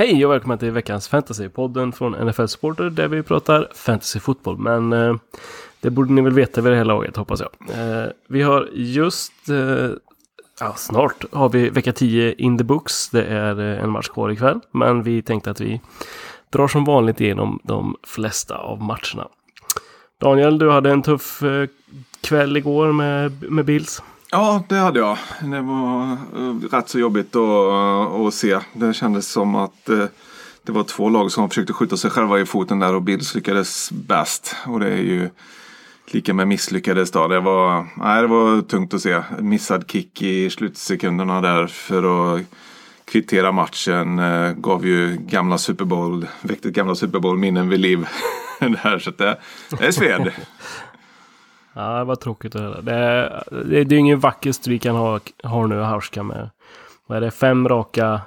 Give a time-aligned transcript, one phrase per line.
[0.00, 4.58] Hej och välkomna till veckans Fantasypodden från NFL Supporter där vi pratar fantasyfotboll.
[4.58, 5.16] Men eh,
[5.80, 7.50] det borde ni väl veta vid det här laget hoppas jag.
[7.78, 9.90] Eh, vi har just, eh,
[10.60, 13.08] ja snart har vi vecka 10 in the books.
[13.08, 14.60] Det är eh, en match kvar ikväll.
[14.70, 15.80] Men vi tänkte att vi
[16.50, 19.28] drar som vanligt igenom de flesta av matcherna.
[20.20, 21.68] Daniel, du hade en tuff eh,
[22.20, 24.02] kväll igår med, med Bills.
[24.32, 25.18] Ja, det hade jag.
[25.40, 28.58] Det var eh, rätt så jobbigt att, eh, att se.
[28.72, 30.04] Det kändes som att eh,
[30.62, 33.90] det var två lag som försökte skjuta sig själva i foten där och Bills lyckades
[33.92, 34.56] bäst.
[34.66, 35.30] Och det är ju
[36.06, 37.28] lika med misslyckades då.
[37.28, 39.22] Det var, nej, det var tungt att se.
[39.38, 42.42] Missad kick i slutsekunderna där för att
[43.04, 44.20] kvittera matchen.
[44.56, 48.06] Gav ju gamla Super Bowl, väckte gamla Super Bowl-minnen vid liv.
[48.60, 49.38] där, så det,
[49.78, 50.32] det är sved.
[51.74, 52.80] Ja, det var tråkigt att höra.
[52.80, 56.50] Det är, det, det är ingen vacker streak han har, har nu, Hauska med.
[57.06, 57.30] Vad är det?
[57.30, 58.20] Fem raka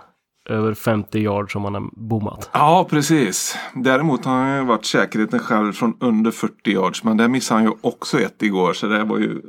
[0.49, 2.49] över 50 yards som han har bommat.
[2.53, 3.57] Ja, precis.
[3.75, 7.03] Däremot har han ju varit säkerheten själv från under 40 yards.
[7.03, 8.73] Men där missade han ju också ett igår.
[8.73, 9.41] Så det var ju...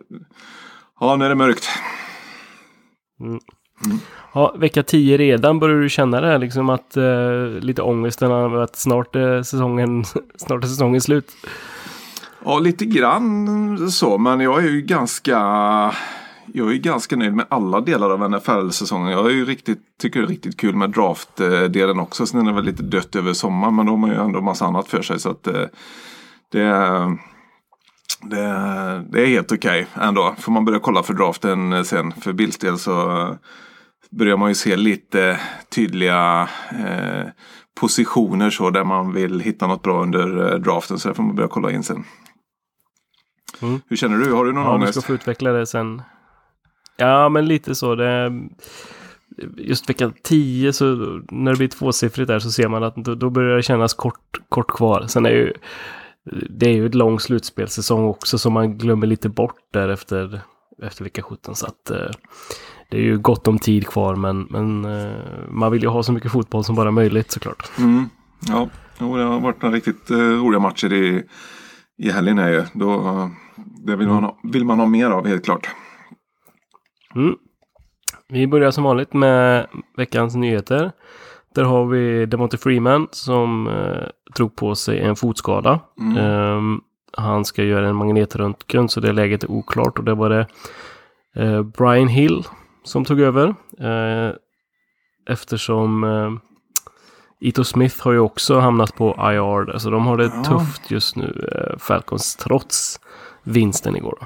[1.00, 1.68] Ja, nu är det mörkt.
[4.34, 8.60] Ja, vecka 10 redan börjar du känna det här liksom att eh, lite ångesten av
[8.60, 10.04] att snart är säsongen,
[10.36, 11.30] snart är säsongen slut.
[12.44, 14.18] Ja, lite grann så.
[14.18, 15.38] Men jag är ju ganska...
[16.46, 19.12] Jag är ganska nöjd med alla delar av NFL-säsongen.
[19.12, 22.26] Jag är ju riktigt, tycker det är riktigt kul med draft-delen också.
[22.26, 23.76] Sen är det väl lite dött över sommaren.
[23.76, 25.20] Men då har man ju ändå massa annat för sig.
[25.20, 25.64] Så att eh,
[26.52, 26.68] det,
[28.22, 30.34] det, det är helt okej ändå.
[30.38, 32.12] Får man börja kolla för draften sen.
[32.12, 33.28] För Bills del så
[34.10, 35.40] börjar man ju se lite
[35.74, 37.28] tydliga eh,
[37.80, 40.98] positioner så där man vill hitta något bra under eh, draften.
[40.98, 42.04] Så det får man börja kolla in sen.
[43.62, 43.80] Mm.
[43.88, 44.32] Hur känner du?
[44.32, 44.92] Har du någon Ja, du ångest?
[44.92, 46.02] ska få utveckla det sen.
[46.96, 47.94] Ja, men lite så.
[47.94, 48.32] Det,
[49.56, 50.84] just vecka 10, så
[51.30, 54.70] när det blir tvåsiffrigt där så ser man att då, börjar det kännas kort, kort
[54.72, 55.04] kvar.
[55.08, 55.52] Sen är ju
[56.50, 60.40] det är ju ett lång slutspelssäsong också som man glömmer lite bort där efter,
[60.82, 61.54] efter vecka 17.
[61.54, 62.10] Så att eh,
[62.90, 65.16] det är ju gott om tid kvar men, men eh,
[65.48, 67.70] man vill ju ha så mycket fotboll som bara möjligt såklart.
[67.78, 68.08] Mm.
[68.48, 71.22] Ja, det har varit några riktigt eh, roliga matcher i,
[71.98, 72.64] i helgen här ju.
[72.72, 75.68] Då, det vill man, ha, vill man ha mer av helt klart.
[77.14, 77.34] Mm.
[78.28, 79.66] Vi börjar som vanligt med
[79.96, 80.92] veckans nyheter.
[81.54, 85.80] Där har vi Demonte Freeman som eh, drog på sig en fotskada.
[86.00, 86.16] Mm.
[86.16, 86.80] Ehm,
[87.16, 90.46] han ska göra en magnetröntgen så det läget är oklart och det var det
[91.36, 92.44] eh, Brian Hill
[92.84, 93.54] som tog över.
[93.80, 94.34] Eh,
[95.30, 96.30] eftersom eh,
[97.40, 99.70] Ito Smith har ju också hamnat på IR.
[99.70, 100.44] Alltså de har det Ja.
[100.44, 103.00] tufft just nu, eh, Falcons, trots
[103.44, 104.18] vinsten igår.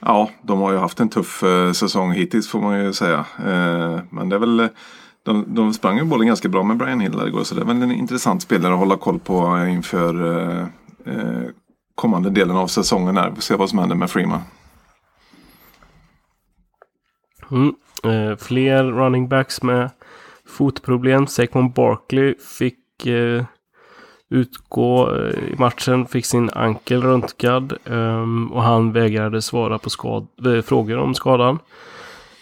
[0.00, 3.18] Ja, de har ju haft en tuff eh, säsong hittills får man ju säga.
[3.38, 4.66] Eh, men det är väl, eh,
[5.22, 7.44] de, de sprang ju bollen ganska bra med Brian Hill där igår.
[7.44, 10.66] Så det är väl en intressant spelare att hålla koll på eh, inför eh,
[11.04, 11.42] eh,
[11.94, 13.16] kommande delen av säsongen.
[13.16, 13.28] Här.
[13.28, 14.40] Vi får se vad som händer med Freeman.
[17.50, 17.74] Mm.
[18.04, 19.90] Eh, fler running backs med
[20.46, 21.26] fotproblem.
[21.26, 23.44] Saquon Barkley fick eh,
[24.30, 30.56] utgå eh, i matchen, fick sin ankel röntgad ehm, och han vägrade svara på skad-
[30.56, 31.58] eh, frågor om skadan.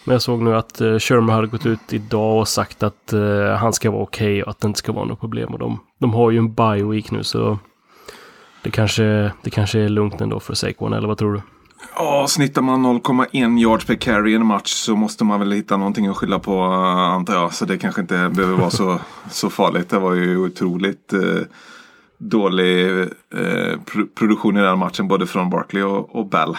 [0.04, 3.14] Men jag såg nu att eh, Sherman hade gått ut idag och sagt att
[3.58, 5.53] han ska vara okej och att det inte ska vara något problem.
[5.53, 7.59] Och de, de har ju en bye week nu så
[8.62, 11.41] det kanske, det kanske är lugnt ändå för Saquon, eller vad tror du?
[11.97, 15.77] Ja, snittar man 0,1 yards per carry i en match så måste man väl hitta
[15.77, 17.54] någonting att skylla på antar jag.
[17.54, 19.00] Så det kanske inte behöver vara så,
[19.30, 19.88] så farligt.
[19.91, 21.21] Det var ju otroligt eh,
[22.18, 26.57] dålig eh, pro- produktion i den här matchen både från Barkley och, och Bell.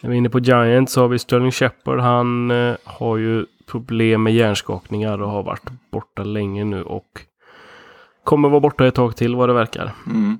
[0.00, 2.00] När vi är inne på Giants så har vi Sterling Shepard.
[2.00, 7.08] Han eh, har ju problem med hjärnskakningar och har varit borta länge nu och
[8.24, 9.92] kommer vara borta ett tag till vad det verkar.
[10.06, 10.38] Mm.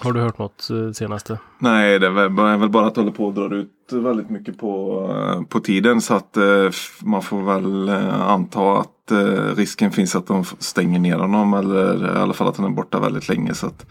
[0.00, 1.38] Har du hört något eh, senaste?
[1.58, 5.02] Nej, det är väl, bara att det håller på och drar ut väldigt mycket på,
[5.10, 6.00] eh, på tiden.
[6.00, 6.70] Så att eh,
[7.02, 9.12] man får väl anta att
[9.56, 11.54] risken finns att de stänger ner honom.
[11.54, 13.54] Eller i alla fall att han är borta väldigt länge.
[13.54, 13.86] Så att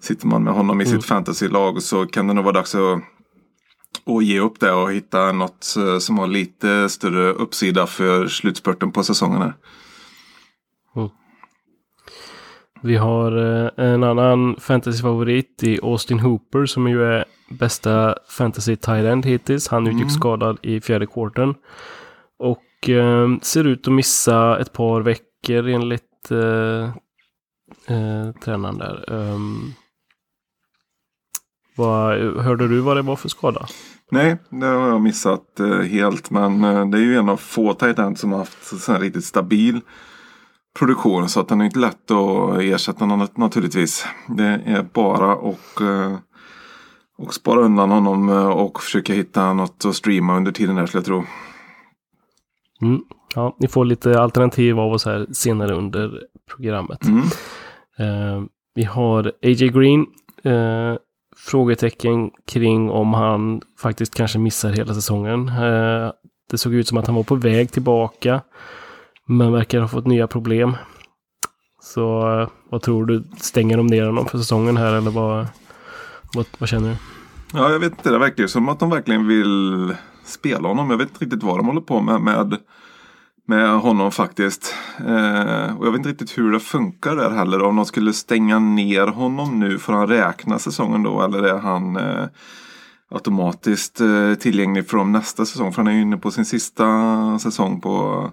[0.00, 0.96] sitter man med honom i Mm.
[0.96, 3.00] sitt fantasylag så kan det nog vara dags att,
[4.06, 9.02] att ge upp det och hitta något som har lite större uppsida för slutspurten på
[9.02, 9.42] säsongen.
[9.42, 9.54] Här.
[12.84, 19.04] Vi har eh, en annan fantasyfavorit i Austin Hooper som ju är bästa fantasy tight
[19.04, 19.68] end hittills.
[19.68, 21.54] Han utgick skadad i fjärde quartern.
[22.38, 26.84] Och eh, ser ut att missa ett par veckor enligt eh,
[27.96, 29.04] eh, tränaren där.
[29.12, 29.74] Um,
[31.76, 33.66] vad, hörde du vad det var för skada?
[34.10, 36.30] Nej, det har jag missat eh, helt.
[36.30, 39.80] Men eh, det är ju en av få tight som har haft en riktigt stabil
[40.78, 41.28] produktion.
[41.28, 44.06] Så att den är inte lätt att ersätta något, naturligtvis.
[44.28, 46.16] Det är bara att eh,
[47.16, 50.98] och spara undan honom eh, och försöka hitta något att streama under tiden där skulle
[50.98, 51.24] jag tro.
[52.82, 53.02] Mm.
[53.34, 56.20] Ja, ni får lite alternativ av oss här senare under
[56.56, 57.04] programmet.
[57.04, 57.22] Mm.
[58.00, 58.44] Uh,
[58.74, 60.06] vi har AJ Green.
[60.46, 60.96] Uh,
[61.36, 65.48] frågetecken kring om han faktiskt kanske missar hela säsongen.
[65.48, 66.12] Uh,
[66.50, 68.42] det såg ut som att han var på väg tillbaka.
[69.26, 70.76] Men verkar ha fått nya problem.
[71.80, 73.24] Så eh, vad tror du?
[73.36, 75.46] Stänger de ner honom för säsongen här eller vad,
[76.34, 76.96] vad, vad känner du?
[77.52, 78.10] Ja, jag vet inte.
[78.10, 79.94] Det verkar ju som att de verkligen vill
[80.24, 80.90] spela honom.
[80.90, 82.20] Jag vet inte riktigt vad de håller på med.
[82.20, 82.58] med
[83.46, 84.74] med honom faktiskt.
[84.98, 87.62] Eh, och jag vet inte riktigt hur det funkar där heller.
[87.62, 91.22] Om de skulle stänga ner honom nu, får han räkna säsongen då?
[91.22, 92.24] Eller är han eh,
[93.10, 95.72] automatiskt eh, tillgänglig från nästa säsong?
[95.72, 98.30] För han är ju inne på sin sista säsong på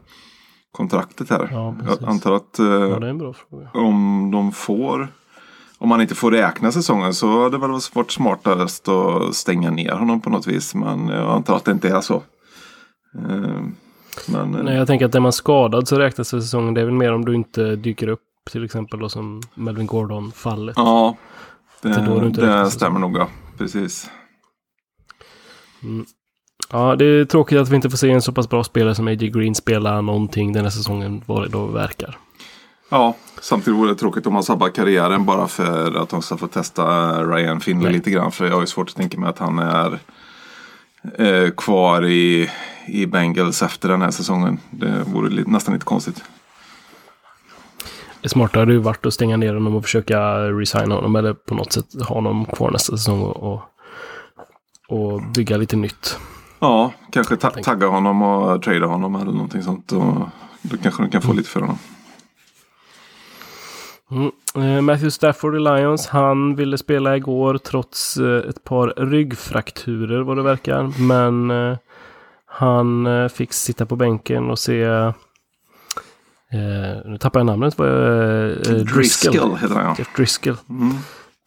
[0.72, 1.50] kontraktet här.
[1.52, 5.08] Ja, jag antar att eh, ja, om de får
[5.82, 9.92] om man inte får räkna säsongen så hade det väl varit smartast att stänga ner
[9.92, 10.76] honom på något vis.
[10.76, 12.16] Men jag antar att det inte är så.
[13.16, 13.62] Eh,
[14.28, 16.74] men, Nej, jag tänker att är man skadad så räknas säsongen.
[16.74, 18.22] Det är väl mer om du inte dyker upp
[18.52, 20.74] till exempel då som Melvin Gordon-fallet.
[20.78, 21.18] Ja,
[21.82, 23.18] det, det, det stämmer nog.
[23.18, 23.28] Ja.
[23.58, 24.10] Precis.
[25.84, 26.06] Mm.
[26.72, 29.08] Ja, det är tråkigt att vi inte får se en så pass bra spelare som
[29.08, 29.30] A.J.
[29.30, 32.18] Green spela någonting den här säsongen vad det då verkar.
[32.90, 36.48] Ja, samtidigt vore det tråkigt om han sabbar karriären bara för att de ska få
[36.48, 36.84] testa
[37.24, 38.32] Ryan Finley lite grann.
[38.32, 40.00] För jag har ju svårt att tänka mig att han är
[41.18, 42.50] eh, kvar i,
[42.88, 44.60] i Bengals efter den här säsongen.
[44.70, 46.24] Det vore li nästan lite konstigt.
[48.22, 51.56] Det smarta hade ju varit att stänga ner honom och försöka resigna honom eller på
[51.56, 53.62] något sätt ha honom kvar nästa säsong och,
[54.88, 56.18] och bygga lite nytt.
[56.62, 59.92] Ja, kanske ta tagga honom och trada honom eller någonting sånt.
[59.92, 60.30] Och
[60.62, 61.38] då kanske de kan få mm.
[61.38, 61.78] lite för honom.
[64.12, 64.32] Mm.
[64.56, 70.38] Eh, Matthew Stafford i Lions, han ville spela igår trots eh, ett par ryggfrakturer vad
[70.38, 70.94] det verkar.
[71.08, 71.78] Men eh,
[72.46, 75.12] han fick sitta på bänken och se
[77.06, 77.78] nu tappar jag namnet.
[78.94, 79.96] Driscoll heter han ja.
[79.98, 80.58] Jeff Driscoll.
[80.70, 80.94] Mm.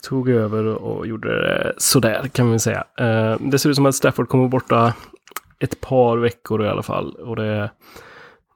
[0.09, 2.85] Tog över och gjorde det sådär kan vi säga.
[2.99, 4.95] Eh, det ser ut som att Stafford kommer borta
[5.61, 7.15] ett par veckor i alla fall.
[7.15, 7.71] Och det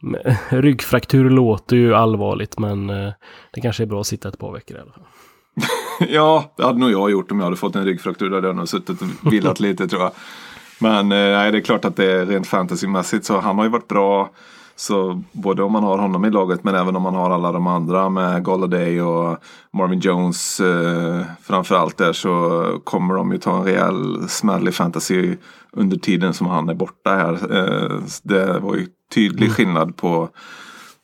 [0.48, 3.12] Ryggfraktur låter ju allvarligt men eh,
[3.52, 5.04] det kanske är bra att sitta ett par veckor i alla fall.
[6.08, 8.28] ja, det hade nog jag gjort om jag hade fått en ryggfraktur.
[8.28, 10.12] Där hade jag nog suttit och vilat lite tror jag.
[10.80, 13.70] Men eh, nej, det är klart att det är rent fantasymässigt så han har ju
[13.70, 14.30] varit bra.
[14.78, 17.66] Så både om man har honom i laget men även om man har alla de
[17.66, 19.38] andra med Galladay och
[19.72, 25.36] Marvin Jones eh, framförallt där så kommer de ju ta en rejäl smäll i fantasy
[25.72, 27.32] under tiden som han är borta här.
[27.32, 29.54] Eh, det var ju tydlig mm.
[29.54, 30.28] skillnad på,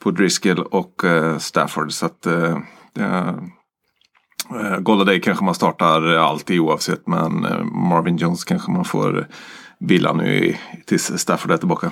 [0.03, 1.93] på Driscoll och eh, Stafford.
[1.93, 2.57] Så att eh,
[2.99, 3.35] eh,
[4.79, 9.27] Golladay kanske man startar alltid oavsett men eh, Marvin Jones kanske man får
[9.79, 10.57] vila nu
[10.87, 11.91] tills Stafford är tillbaka.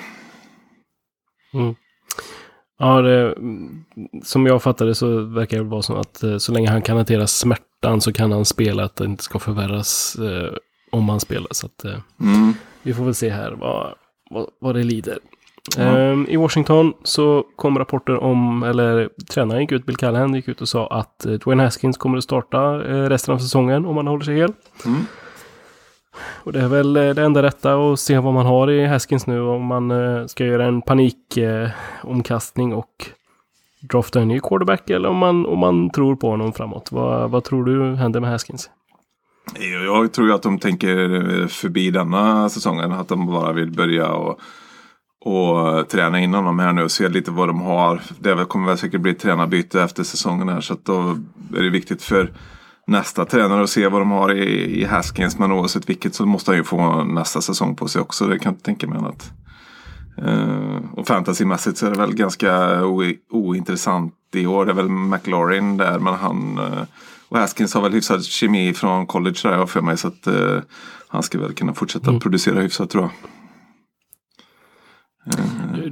[1.52, 1.74] Mm.
[2.78, 3.34] Ja, det,
[4.22, 7.26] som jag fattade så verkar det vara så att eh, så länge han kan hantera
[7.26, 10.54] smärtan så kan han spela att det inte ska förvärras eh,
[10.90, 11.48] om han spelar.
[11.50, 12.54] Så att, eh, mm.
[12.82, 13.94] vi får väl se här vad,
[14.30, 15.18] vad, vad det lider.
[15.78, 16.26] Mm.
[16.28, 20.68] I Washington så kom rapporter om, eller tränaren gick ut, Bill Callahan gick ut och
[20.68, 24.24] sa att eh, Dwayne Haskins kommer att starta eh, resten av säsongen om han håller
[24.24, 24.52] sig hel.
[24.84, 25.00] Mm.
[26.16, 29.26] Och det är väl eh, det enda rätta att se vad man har i Haskins
[29.26, 33.06] nu om man eh, ska göra en panikomkastning och
[33.80, 36.92] drafta en ny quarterback eller om man, om man tror på honom framåt.
[36.92, 38.70] Vad, vad tror du händer med Haskins?
[39.86, 42.92] Jag tror att de tänker eh, förbi denna säsongen.
[42.92, 44.40] Att de bara vill börja och
[45.24, 48.02] och träna in honom här nu och se lite vad de har.
[48.18, 51.16] Det kommer väl säkert bli tränarbyte efter säsongen här så att då
[51.56, 52.32] är det viktigt för
[52.86, 55.38] nästa tränare att se vad de har i, i Haskins.
[55.38, 58.26] Men oavsett vilket så måste han ju få nästa säsong på sig också.
[58.26, 59.32] Det kan jag inte tänka mig annat.
[60.26, 62.82] Uh, och fantasymässigt så är det väl ganska
[63.30, 64.66] ointressant i år.
[64.66, 66.82] Det är väl McLaurin där men han uh,
[67.28, 70.60] och Haskins har väl hyfsad kemi från college där för mig så att uh,
[71.08, 72.20] han ska väl kunna fortsätta mm.
[72.20, 73.12] producera hyfsat tror jag.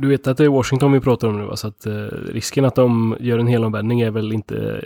[0.00, 1.56] Du vet att det är Washington vi pratar om nu va?
[1.56, 1.87] Så att
[2.28, 4.85] risken att de gör en helomvändning är väl inte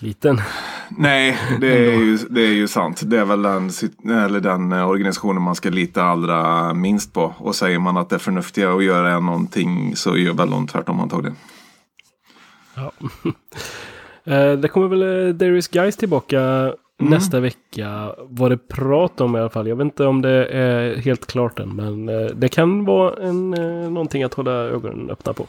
[0.00, 0.40] jätteliten.
[0.88, 3.00] Nej, det är, ju, det är ju sant.
[3.04, 3.70] Det är väl den,
[4.24, 7.34] eller den eh, organisationen man ska lita allra minst på.
[7.38, 11.00] Och säger man att det är förnuftiga att göra någonting så gör väl de tvärtom
[11.00, 11.36] antagligen.
[12.74, 12.92] Ja.
[14.24, 17.10] Eh, det kommer väl eh, Darius Guys tillbaka Mm.
[17.10, 18.14] nästa vecka.
[18.28, 19.68] Var det prat om i alla fall.
[19.68, 21.76] Jag vet inte om det är helt klart än.
[21.76, 25.46] Men eh, det kan vara en, eh, någonting att hålla ögonen öppna på.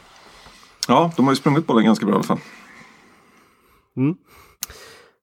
[0.88, 2.38] Ja, de har ju sprungit bollen ganska bra i alla fall.
[3.96, 4.14] Mm.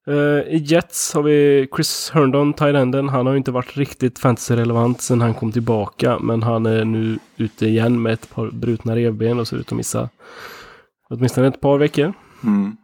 [0.08, 3.10] Eh, I Jets har vi Chris Herndon, Tyrenden.
[3.10, 6.20] Han har ju inte varit riktigt fantasy-relevant sedan han kom tillbaka.
[6.20, 9.78] Men han är nu ute igen med ett par brutna revben och ser ut att
[9.78, 10.10] missa
[11.10, 12.14] åtminstone ett par veckor.
[12.44, 12.78] Mm.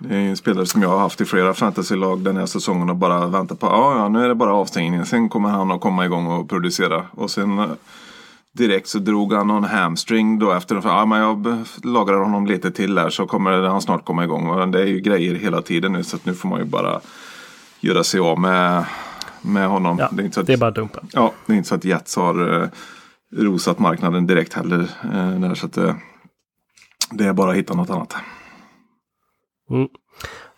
[0.00, 2.96] Det är en spelare som jag har haft i flera fantasylag den här säsongen och
[2.96, 3.66] bara väntat på.
[3.66, 5.06] Ja, ja, nu är det bara avstängningen.
[5.06, 7.06] Sen kommer han att komma igång och producera.
[7.10, 7.70] Och sen eh,
[8.56, 10.80] direkt så drog han någon hamstring då efter.
[10.84, 14.46] Ja, men jag lagrar honom lite till där så kommer han snart komma igång.
[14.46, 17.00] Och det är ju grejer hela tiden nu så att nu får man ju bara
[17.80, 18.84] göra sig av med,
[19.42, 19.98] med honom.
[19.98, 21.00] Ja, det är inte så att, Det är bara att dumpa.
[21.12, 22.68] Ja, det är inte så att Jets har eh,
[23.36, 24.80] rosat marknaden direkt heller.
[25.04, 25.94] Eh, där, så att, eh,
[27.10, 28.16] det är bara att hitta något annat.
[29.70, 29.88] Mm.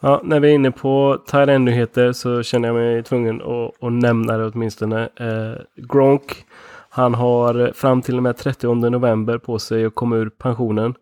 [0.00, 4.36] Ja, när vi är inne på Thailand-nyheter så känner jag mig tvungen att, att nämna
[4.36, 5.02] det åtminstone.
[5.02, 6.44] Eh, Gronk,
[6.90, 10.94] han har fram till och med 30 november på sig att komma ur pensionen.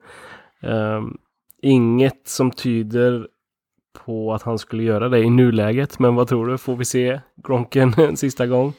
[0.62, 1.02] Eh,
[1.62, 3.26] inget som tyder
[4.04, 5.98] på att han skulle göra det i nuläget.
[5.98, 6.58] Men vad tror du?
[6.58, 8.72] Får vi se Gronken en sista gång?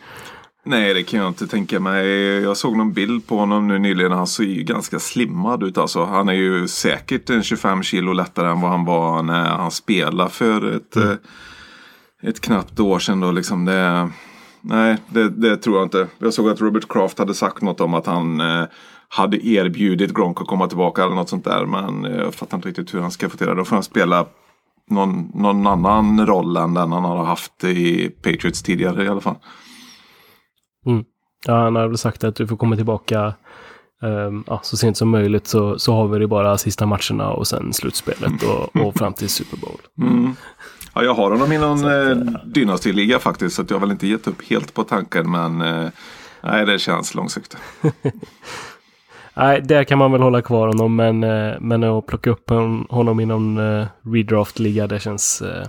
[0.64, 2.08] Nej, det kan jag inte tänka mig.
[2.44, 4.12] Jag såg någon bild på honom nu nyligen.
[4.12, 5.78] Han ser ju ganska slimmad ut.
[5.78, 6.04] Alltså.
[6.04, 10.30] Han är ju säkert en 25 kilo lättare än vad han var när han spelade
[10.30, 11.14] för ett, eh,
[12.22, 13.20] ett knappt år sedan.
[13.20, 14.10] Då, liksom det,
[14.67, 16.07] nej, det, det tror jag inte.
[16.19, 18.65] Jag såg att Robert Kraft hade sagt något om att han eh,
[19.09, 21.65] hade erbjudit Gronk att komma tillbaka eller något sånt där.
[21.65, 23.55] Men eh, jag fattar inte riktigt hur han ska få till det.
[23.55, 24.25] Då får han spela
[24.89, 29.36] någon, någon annan roll än den han har haft i Patriots tidigare i alla fall.
[31.45, 33.33] Ja, han har väl sagt att du får komma tillbaka
[34.01, 37.47] ehm, ja, så sent som möjligt så, så har vi det bara sista matcherna och
[37.47, 39.79] sen slutspelet och, och fram till Super Bowl.
[40.01, 40.36] Mm.
[40.98, 43.56] Ja, jag har honom i någon eh, Dynasty-liga faktiskt.
[43.56, 45.32] Så jag har väl inte gett upp helt på tanken.
[45.32, 45.89] Men eh,
[46.44, 47.58] nej, det känns långsiktigt.
[49.34, 52.88] Nej, där kan man väl hålla kvar honom, men, eh, men att plocka upp hon-
[52.89, 55.68] honom i någon eh, redraft-liga, det känns eh,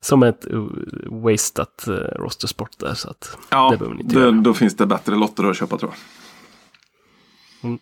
[0.00, 0.66] som ett uh,
[1.10, 2.94] wasted uh, rostersport där.
[2.94, 4.30] Så att Ja, det behöver ni inte det, göra.
[4.32, 5.92] då finns det bättre lotter att köpa tror
[7.62, 7.78] jag.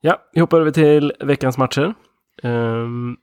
[0.00, 1.94] Ja, vi hoppar över till veckans matcher.
[2.42, 3.16] Um,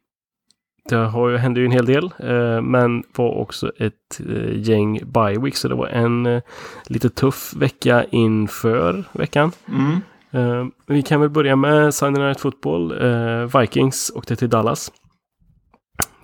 [0.89, 4.99] det har ju, hände ju en hel del, eh, men var också ett uh, gäng
[5.05, 6.41] bye så det var en eh,
[6.87, 9.51] lite tuff vecka inför veckan.
[9.67, 10.01] Mm.
[10.31, 12.91] Eh, vi kan väl börja med Sunday Night Football.
[13.01, 14.91] Eh, Vikings åkte till Dallas.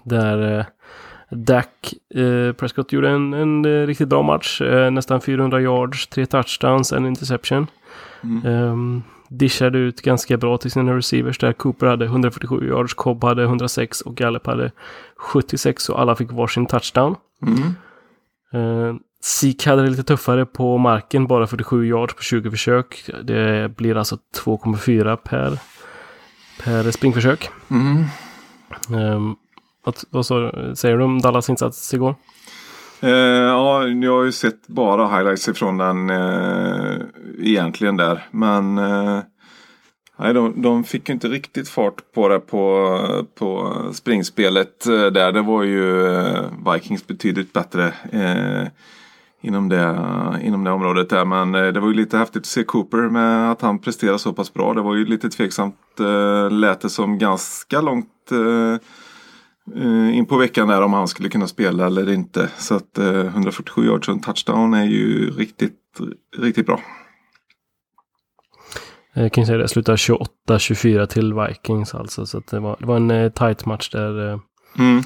[0.03, 0.65] Där eh,
[1.29, 4.61] Dak eh, Prescott gjorde en, en eh, riktigt bra match.
[4.61, 7.67] Eh, nästan 400 yards, tre touchdowns, en interception.
[8.23, 9.03] Mm.
[9.33, 11.53] Dishade ut ganska bra till sina receivers där.
[11.53, 14.71] Cooper hade 147 yards, Cobb hade 106 och Gallup hade
[15.17, 17.15] 76 och alla fick varsin touchdown.
[17.41, 17.75] Mm.
[18.53, 23.09] Uh, Sik hade det lite tuffare på marken, bara 47 yards på 20 försök.
[23.23, 25.59] Det blir alltså 2,4 per,
[26.63, 27.49] per springförsök.
[27.69, 28.05] Mm.
[28.89, 29.35] Um,
[29.83, 32.15] vad, vad så, säger du om Dallas insats igår?
[33.03, 36.97] Eh, ja, jag har ju sett bara highlights ifrån den eh,
[37.39, 38.27] egentligen där.
[38.31, 39.19] Men eh,
[40.19, 42.97] nej, de, de fick ju inte riktigt fart på det på,
[43.35, 45.31] på springspelet eh, där.
[45.31, 48.67] Det var ju eh, Vikings betydligt bättre eh,
[49.41, 49.97] inom, det,
[50.43, 51.25] inom det området där.
[51.25, 54.33] Men eh, det var ju lite häftigt att se Cooper med att han presterar så
[54.33, 54.73] pass bra.
[54.73, 55.99] Det var ju lite tveksamt.
[55.99, 58.87] Eh, lät det som ganska långt eh,
[60.13, 62.49] in på veckan där om han skulle kunna spela eller inte.
[62.57, 65.79] Så att eh, 147 yards och en touchdown är ju riktigt,
[66.37, 66.79] riktigt bra.
[69.13, 72.25] Jag kan ju säga det, slutade 28-24 till Vikings alltså.
[72.25, 74.39] Så det, var, det var en eh, tight match där eh,
[74.79, 74.97] Mm.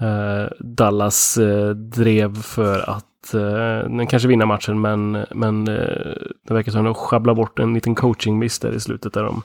[0.00, 6.14] eh, Dallas eh, drev för att eh, den kanske vinna matchen men, men eh,
[6.48, 9.42] det verkar som att de sjabblar bort en liten coaching-miss där i slutet där de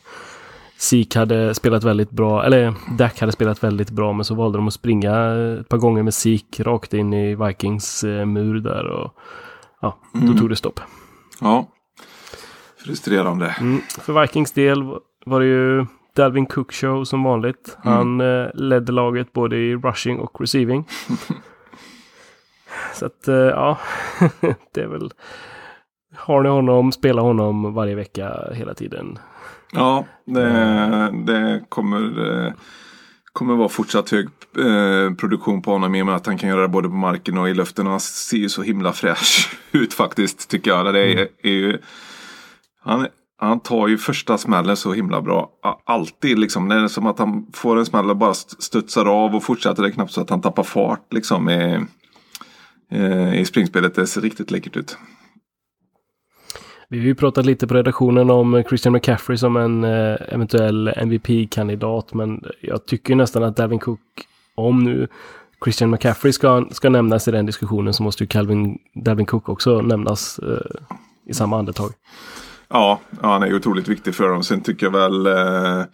[0.84, 4.68] Sik hade spelat väldigt bra, eller Dak hade spelat väldigt bra men så valde de
[4.68, 5.16] att springa
[5.60, 9.14] ett par gånger med Sik rakt in i Vikings eh, mur där och
[9.82, 10.38] ja, då Mm.
[10.38, 10.80] tog det stopp.
[11.42, 11.68] Ja,
[12.86, 13.56] frustrerande.
[13.60, 13.82] Mm.
[14.02, 14.84] För Vikings del
[15.26, 15.86] var det ju
[16.16, 17.78] Dalvin Cook show som vanligt.
[17.84, 20.86] Han eh, ledde laget både i rushing och receiving.
[22.94, 23.78] Så att eh, ja,
[24.74, 25.12] det är väl...
[26.16, 29.20] Har ni honom, spela honom varje vecka hela tiden.
[29.74, 32.54] Ja, det, det kommer, eh,
[33.34, 34.28] kommer vara fortsatt hög
[34.58, 37.38] eh, produktion på honom i och med att han kan göra det både på marken
[37.38, 37.88] och i luften.
[37.88, 40.94] Han ser ju så himla fräsch ut faktiskt tycker jag.
[40.94, 41.78] Det är, är ju,
[42.84, 45.50] han, han tar ju första smällen så himla bra.
[45.86, 46.70] Alltid liksom.
[46.70, 49.84] Det är som att han får en smäll och bara studsar av och fortsätter.
[49.84, 51.80] Det knappt så att han tappar fart liksom i,
[53.36, 53.96] i springspelet.
[53.96, 54.98] Det ser riktigt läckert ut.
[56.94, 62.14] Vi har ju pratat lite på redaktionen om Christian McCaffrey som en eh, eventuell MVP-kandidat.
[62.14, 64.00] Men jag tycker nästan att Davin Cook,
[64.56, 65.08] om nu
[65.64, 69.82] Christian McCaffrey ska, ska nämnas i den diskussionen så måste ju Calvin Davin Cook också
[69.82, 70.82] nämnas eh,
[71.26, 71.92] i samma andetag.
[72.70, 74.44] Ja, ja, han är ju otroligt viktig för dem.
[74.44, 75.86] Sen tycker jag väl eh,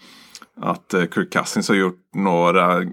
[0.61, 2.85] att eh, Kirk Cousins har gjort några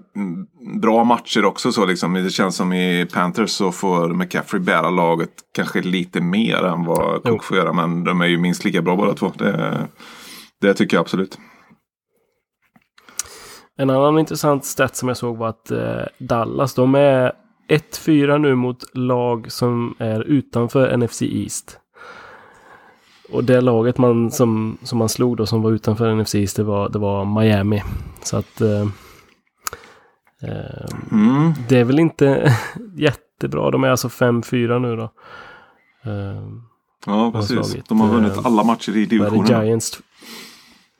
[0.81, 1.71] bra matcher också.
[1.71, 2.13] Så liksom.
[2.13, 7.23] Det känns som i Panthers så får McCaffrey bära laget kanske lite mer än vad
[7.23, 7.73] Cook får göra.
[7.73, 9.31] Men de är ju minst lika bra båda två.
[9.37, 9.87] Det,
[10.61, 11.39] det tycker jag absolut.
[13.79, 17.31] En annan intressant stat som jag såg var att eh, Dallas, de är
[17.69, 21.79] 1-4 nu mot lag som är utanför NFC East.
[23.31, 26.89] Och det laget man, som, som man slog då som var utanför NFC det var,
[26.89, 27.83] det var Miami.
[28.23, 28.81] Så att eh,
[30.41, 31.53] eh, mm.
[31.69, 32.55] det är väl inte
[32.95, 33.71] jättebra.
[33.71, 35.11] De är alltså 5-4 nu då.
[36.11, 36.43] Eh,
[37.05, 37.67] ja, precis.
[37.67, 39.65] Slagit, de har vunnit eh, alla matcher i divisionen.
[39.65, 39.99] Giants,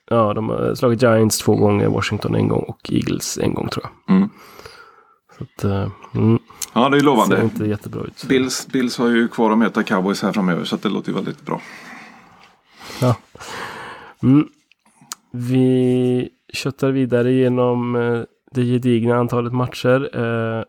[0.09, 3.85] ja, de har slagit Giants två gånger, Washington en gång och Eagles en gång tror
[3.85, 4.15] jag.
[4.15, 4.29] Mm.
[5.37, 6.39] Så att, eh, mm.
[6.73, 7.35] Ja, det är lovande.
[7.35, 8.25] Ser inte jättebra ut.
[8.29, 11.45] Bills, Bills har ju kvar att möta Cowboys här framöver så det låter ju väldigt
[11.45, 11.61] bra.
[13.01, 13.15] Ja.
[14.23, 14.47] Mm.
[15.31, 20.09] Vi köttar vidare genom eh, det gedigna antalet matcher.
[20.19, 20.63] Eh,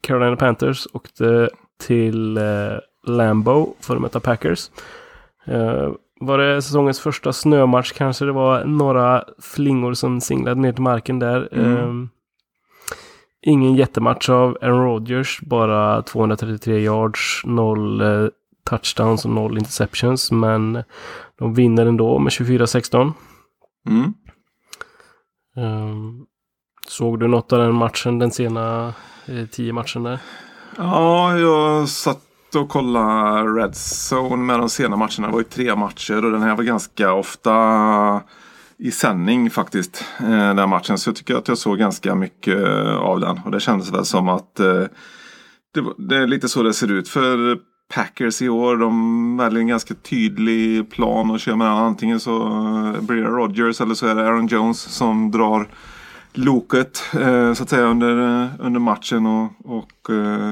[0.00, 1.50] Carolina Panthers åkte
[1.86, 2.42] till eh,
[3.06, 4.70] Lambo för att möta Packers.
[6.24, 11.18] Var det säsongens första snömatch kanske det var några flingor som singlade ner till marken
[11.18, 11.48] där.
[11.52, 12.02] Mm.
[12.02, 12.08] Eh,
[13.42, 18.02] ingen jättematch av Aaron Rodgers, bara 233 yards, noll
[18.64, 20.30] touchdowns och noll interceptions.
[20.30, 20.82] Men
[21.38, 23.12] de vinner ändå med 24-16.
[23.88, 24.14] Mm.
[25.56, 26.26] Um,
[26.88, 28.94] såg du något av den matchen, den sena
[29.26, 30.18] eh, tio matchen där?
[30.76, 32.22] Ja, jag satt
[32.56, 33.74] och kollade Red
[34.10, 35.26] Zone med de sena matcherna.
[35.26, 38.22] Det var ju tre matcher och den här var ganska ofta
[38.78, 40.04] i sändning faktiskt.
[40.20, 40.98] Eh, den matchen.
[40.98, 42.64] Så jag tycker att jag såg ganska mycket
[42.98, 43.40] av den.
[43.44, 44.84] Och det kändes väl som att eh,
[45.74, 47.58] det, det, är lite så det ser ut för
[47.94, 48.76] Packers i år.
[48.76, 51.76] De väljer en ganska tydlig plan och kör med den.
[51.76, 55.68] Antingen så eh, blir det Rodgers eller så är det Aaron Jones som drar
[56.32, 59.26] loket eh, så att säga under, eh, under matchen.
[59.26, 60.50] Och, och eh,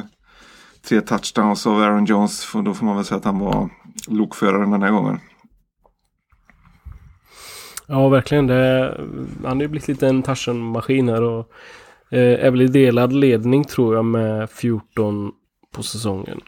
[0.89, 2.45] tre touchdowns av Aaron Jones.
[2.45, 3.69] För då får man väl säga att han var
[4.09, 5.21] lokföraren den här gången.
[7.87, 8.47] Ja, verkligen.
[8.47, 8.95] Det,
[9.45, 11.23] han har ju blivit lite en Tarzan-maskin här.
[11.23, 11.51] Och,
[12.11, 15.33] eh, är väl i delad ledning tror jag med 14
[15.75, 16.41] på säsongen.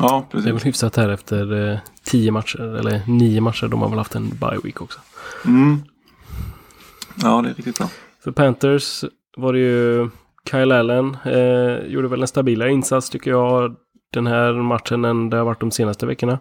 [0.00, 0.44] Ja, precis.
[0.44, 3.68] Det är väl hyfsat här efter eh, tio matcher, eller nio matcher.
[3.68, 5.00] De har väl haft en bye week också.
[5.46, 5.82] Mm.
[7.22, 7.88] Ja, det är riktigt bra.
[8.24, 9.04] För Panthers
[9.36, 10.10] var det ju
[10.50, 11.16] Kyle Allen.
[11.24, 13.76] Eh, gjorde väl en stabilare insats tycker jag
[14.12, 16.38] den här matchen än det har varit de senaste veckorna.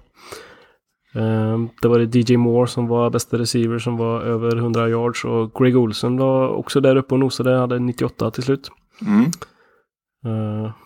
[1.16, 5.26] Eh, det var det DJ Moore som var bästa receiver som var över 100 yards
[5.26, 8.72] och Greg Olsen var också där uppe och nosade, hade 98 till slut.
[9.06, 9.32] Mm.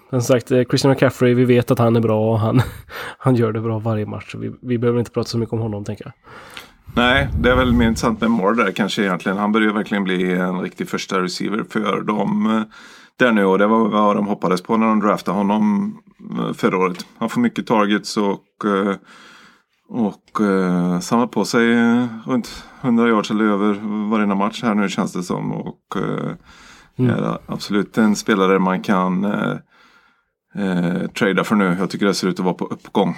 [0.10, 2.62] Som sagt, eh, Christian McCaffrey, vi vet att han är bra och han,
[3.18, 4.36] han gör det bra varje match.
[4.38, 6.14] Vi, vi behöver inte prata så mycket om honom, tänker jag.
[6.96, 9.38] Nej, det är väl mer intressant med Moore där kanske egentligen.
[9.38, 12.62] Han börjar verkligen bli en riktig första receiver för dem eh,
[13.18, 13.46] där nu.
[13.46, 15.98] Och det var vad de hoppades på när de draftade honom
[16.54, 17.06] förra året.
[17.18, 18.44] Han får mycket targets och,
[19.90, 21.76] och uh, samlar på sig
[22.26, 23.74] runt 100 yards eller över
[24.10, 25.52] varenda match här nu känns det som.
[25.52, 26.32] Och uh,
[27.00, 27.16] Mm.
[27.16, 29.56] Är absolut en spelare man kan eh,
[30.58, 31.76] eh, trada för nu.
[31.80, 33.16] Jag tycker det ser ut att vara på uppgång.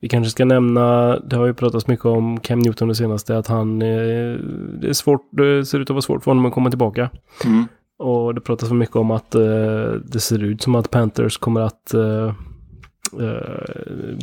[0.00, 3.46] Vi kanske ska nämna, det har ju pratats mycket om Cam Newton det senaste, att
[3.46, 4.38] han, eh,
[4.80, 7.10] det är svårt, det ser ut att vara svårt för honom att komma tillbaka.
[7.44, 7.64] Mm.
[7.98, 11.60] Och det pratas så mycket om att eh, det ser ut som att Panthers kommer
[11.60, 12.34] att eh,
[13.20, 13.64] eh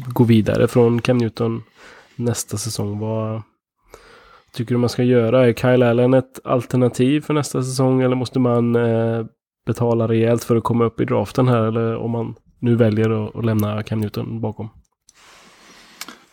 [0.06, 1.64] gå vidare från Cam Newton
[2.16, 3.00] nästa säsong.
[3.00, 3.42] Vad,
[4.54, 5.48] tycker du man ska göra?
[5.48, 9.26] Är Kyle Allen ett alternativ för nästa säsong eller måste man eh,
[9.74, 11.64] betala rejält för att komma upp i draften här?
[11.64, 14.70] Eller om man nu väljer att, lämna Cam Newton bakom?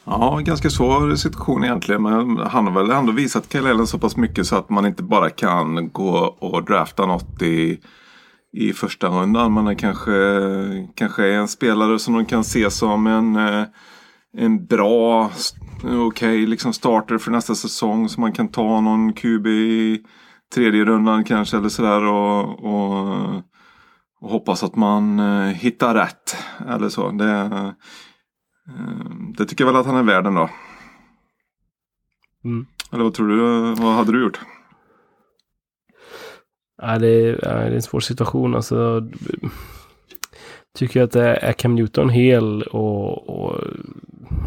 [0.04, 2.02] Ja, ganska svår situation egentligen.
[2.02, 5.02] Men han har väl ändå visat Kyle Allen så pass mycket så att man inte
[5.02, 7.78] bara kan gå och drafta något i,
[8.52, 9.52] i första rundan.
[9.52, 10.12] Man är kanske,
[10.94, 13.64] kanske är en spelare som de kan se som en, eh,
[14.36, 15.30] en bra
[15.76, 18.08] okej okay, liksom starter för nästa säsong.
[18.08, 20.04] Så man kan ta någon QB i
[20.54, 22.04] tredje rundan kanske eller sådär.
[22.04, 23.42] Och, och,
[24.20, 26.36] och hoppas att man uh, hittar rätt.
[26.68, 27.10] Eller så.
[27.10, 27.70] Det, uh,
[29.36, 30.50] det tycker jag väl att han är värd ändå.
[32.44, 32.66] Mm.
[32.92, 33.74] Eller vad tror du?
[33.82, 34.40] Vad hade du gjort?
[36.82, 38.54] Ja, det, är, det är en svår situation.
[38.54, 39.08] Alltså,
[40.74, 43.60] tycker jag att det är Cam Newton hel och, och,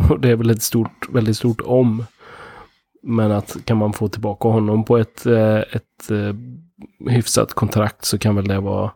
[0.09, 2.05] och det är väl ett stort, väldigt stort om.
[3.03, 6.35] Men att kan man få tillbaka honom på ett, eh, ett eh,
[7.11, 8.91] hyfsat kontrakt så kan väl det vara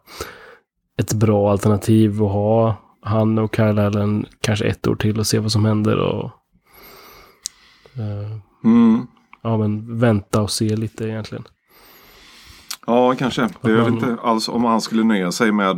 [0.97, 5.39] ett bra alternativ att ha han och Kyle Allen kanske ett år till och se
[5.39, 6.31] vad som händer och
[7.99, 9.07] uh, mm.
[9.41, 11.43] ja, men vänta och se lite egentligen.
[12.87, 13.49] Ja, kanske.
[13.61, 15.77] Det är väl inte alls om han skulle nöja sig med att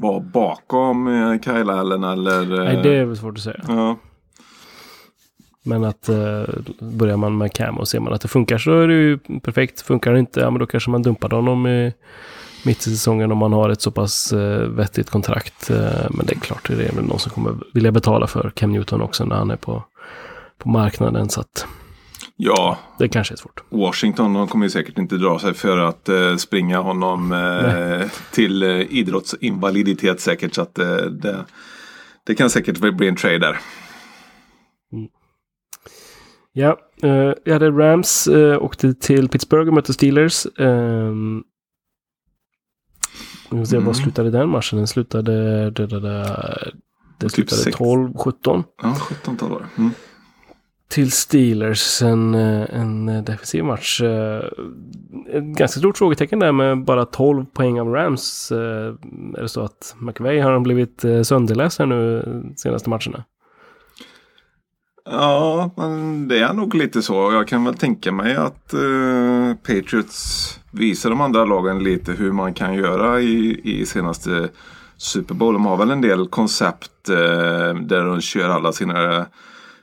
[0.00, 2.64] vara bakom eh, Kyle Allen eller...
[2.64, 3.64] Nej, det är väl svårt att säga.
[3.68, 3.96] Ja.
[5.62, 6.44] Men att uh,
[6.80, 9.80] börjar man med Cam och ser man att det funkar så är det ju perfekt.
[9.80, 11.92] Funkar det inte, ja men då kanske man dumpar honom i,
[12.64, 15.70] mitt i säsongen om man har ett så pass uh, vettigt kontrakt.
[15.70, 15.76] Uh,
[16.10, 19.02] men det är klart, det är väl någon som kommer vilja betala för Cam Newton
[19.02, 19.84] också när han är på,
[20.58, 21.28] på marknaden.
[21.28, 21.66] Så att
[22.36, 23.62] Ja, det kanske är svårt.
[23.68, 28.62] Washington de kommer ju säkert inte dra sig för att eh, springa honom eh, till
[28.62, 30.54] eh, idrottsinvaliditet säkert.
[30.54, 31.44] Så att eh, det,
[32.26, 33.58] det kan säkert bli en trade där.
[34.92, 35.08] Mm.
[36.52, 40.46] Ja, eh, jag hade Rams, eh, åkte till Pittsburgh och mötte Steelers.
[40.46, 41.12] Eh,
[43.50, 43.86] får se, Mm.
[43.86, 44.78] vad slutade den matchen?
[44.78, 45.32] Den slutade...
[45.70, 46.10] Det, det, det,
[47.18, 47.76] det Typ slutade sex.
[47.78, 49.66] 12-17 Ja, 17 tal år.
[49.78, 49.90] Mm.
[50.88, 52.02] till Steelers.
[52.02, 54.00] En, eh, en defensiv match.
[54.02, 54.42] Eh,
[55.32, 58.52] Ett ganska stort frågetecken där med bara 12 poäng av Rams.
[58.52, 58.58] Eh,
[59.36, 62.24] Är det så att McVay har blivit eh, sönderläst här nu
[62.56, 63.24] senaste matcherna?
[65.04, 67.32] Ja, men det är nog lite så.
[67.32, 72.54] Jag kan väl tänka mig att eh, Patriots visar de andra lagen lite hur man
[72.54, 74.48] kan göra i, i senaste
[74.96, 75.54] Super Bowl.
[75.54, 79.26] De har väl en del koncept eh, där de kör alla sina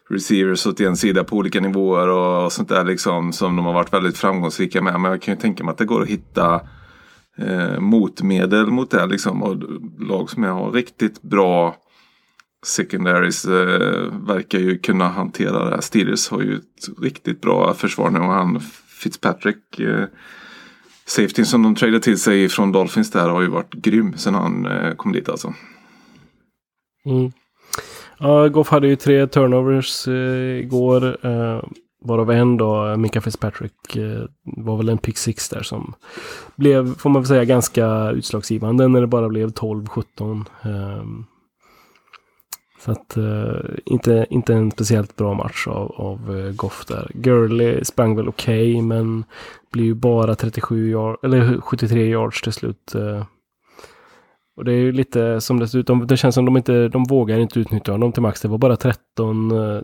[0.09, 3.93] receivers åt en sida på olika nivåer och sånt där liksom som de har varit
[3.93, 4.99] väldigt framgångsrika med.
[4.99, 6.61] Men jag kan ju tänka mig att det går att hitta
[7.37, 9.43] eh, motmedel mot det liksom.
[9.43, 9.55] Och
[9.99, 11.75] lag som har riktigt bra
[12.65, 15.81] secondaries eh, verkar ju kunna hantera det här.
[15.81, 20.05] Steelers har ju ett riktigt bra försvar nu och han Fitzpatrick eh,
[21.05, 24.65] Safetyn som de tradade till sig från Dolphins där har ju varit grym sen han
[24.65, 25.53] eh, kom dit alltså.
[27.05, 27.31] Mm.
[28.19, 31.25] Ja, Goff hade ju tre turnovers eh, igår.
[31.25, 31.63] Eh,
[32.01, 35.93] varav en då, eh, Mika Fitzpatrick, eh, var väl en pick six där som
[36.55, 40.45] blev, får man väl säga, ganska utslagsgivande när det bara blev 12-17
[42.79, 47.11] så att eh, inte, inte en speciellt bra match av, av eh, Goff där.
[47.13, 49.23] Gurley sprang väl okej, men
[49.71, 52.95] blir ju bara 37 yard, eller 73 yards till slut.
[52.95, 53.25] Eh.
[54.55, 55.87] Och det är ju lite som det ser ut.
[55.87, 58.41] De, det känns som de inte, de vågar inte utnyttja honom till max.
[58.41, 59.81] Det var bara 13 eh,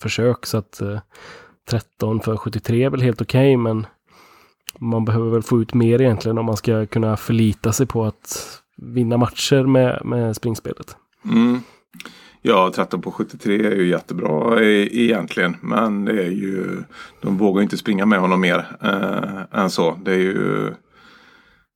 [0.00, 0.98] försök så att eh,
[1.70, 3.86] 13 för 73 är väl helt okej men
[4.78, 8.60] man behöver väl få ut mer egentligen om man ska kunna förlita sig på att
[8.76, 10.96] vinna matcher med, med springspelet.
[11.24, 11.60] Mm.
[12.42, 15.56] Ja, 13 på 73 är ju jättebra e- egentligen.
[15.60, 16.82] Men det är ju,
[17.22, 19.98] de vågar inte springa med honom mer eh, än så.
[20.04, 20.74] Det är ju,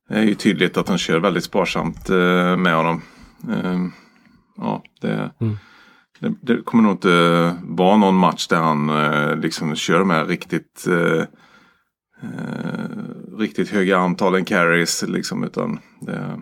[0.09, 3.01] det är ju tydligt att de kör väldigt sparsamt eh, med honom.
[3.49, 3.79] Eh,
[4.57, 5.57] ja, det, Mm.
[6.19, 10.87] det, det kommer nog inte vara någon match där han eh, liksom kör med riktigt
[10.87, 11.23] eh,
[12.23, 15.43] eh, riktigt höga antalen carries liksom.
[15.43, 16.39] Utan det,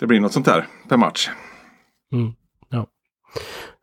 [0.00, 1.28] det blir något sånt där per match.
[2.12, 2.32] Mm,
[2.68, 2.86] ja.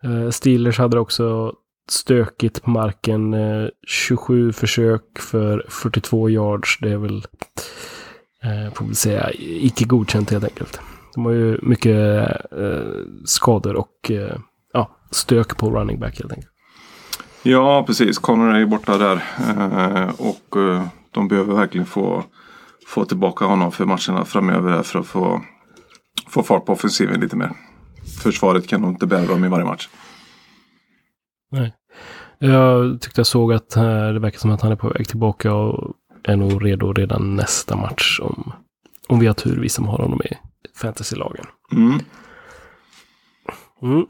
[0.04, 1.54] Eh, Steelers hade också
[1.90, 3.34] stökigt på marken.
[3.34, 6.80] Eh, 27 försök för 42 yards.
[6.82, 7.26] Det är väl,
[8.44, 10.80] eh, får vi säga, icke godkänt helt enkelt.
[11.14, 12.28] De har ju mycket
[13.26, 14.12] skador och
[14.74, 16.52] ja, stök på running back helt enkelt.
[17.44, 18.18] Ja, precis.
[18.18, 19.22] Connor är ju borta där.
[20.18, 20.56] Och
[21.12, 22.24] de behöver verkligen få,
[22.88, 25.42] få tillbaka honom för matcherna framöver för att få,
[26.28, 27.52] få fart på offensiven lite mer.
[28.24, 29.90] Försvaret kan nog inte bära dem i varje match.
[31.52, 31.74] Nej.
[32.40, 35.54] Jag tyckte jag såg att eh, det verkar som att han är på väg tillbaka
[35.54, 38.52] och är nog redo redan nästa match om,
[39.08, 40.38] om vi har tur, vi som har honom i
[40.78, 41.46] fantasylagen.
[41.72, 42.00] Mm.
[43.82, 44.06] Mm.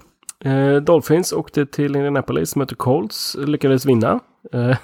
[0.45, 4.19] Eh, Dolphins åkte till Indianapolis, mötte Colts, lyckades vinna.
[4.53, 4.77] Eh,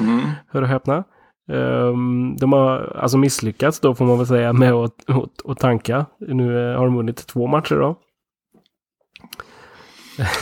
[0.00, 0.20] Mm.
[0.48, 1.04] hör och häpna.
[1.52, 6.06] Ehm, de har alltså misslyckats då får man väl säga med att, att, att tanka.
[6.18, 7.96] Nu eh, har de vunnit två matcher då.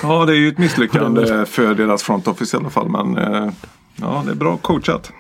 [0.03, 2.89] Ja, det är ju ett misslyckande för deras front office i alla fall.
[2.89, 3.53] Men eh,
[3.97, 5.13] ja, det är bra coachat.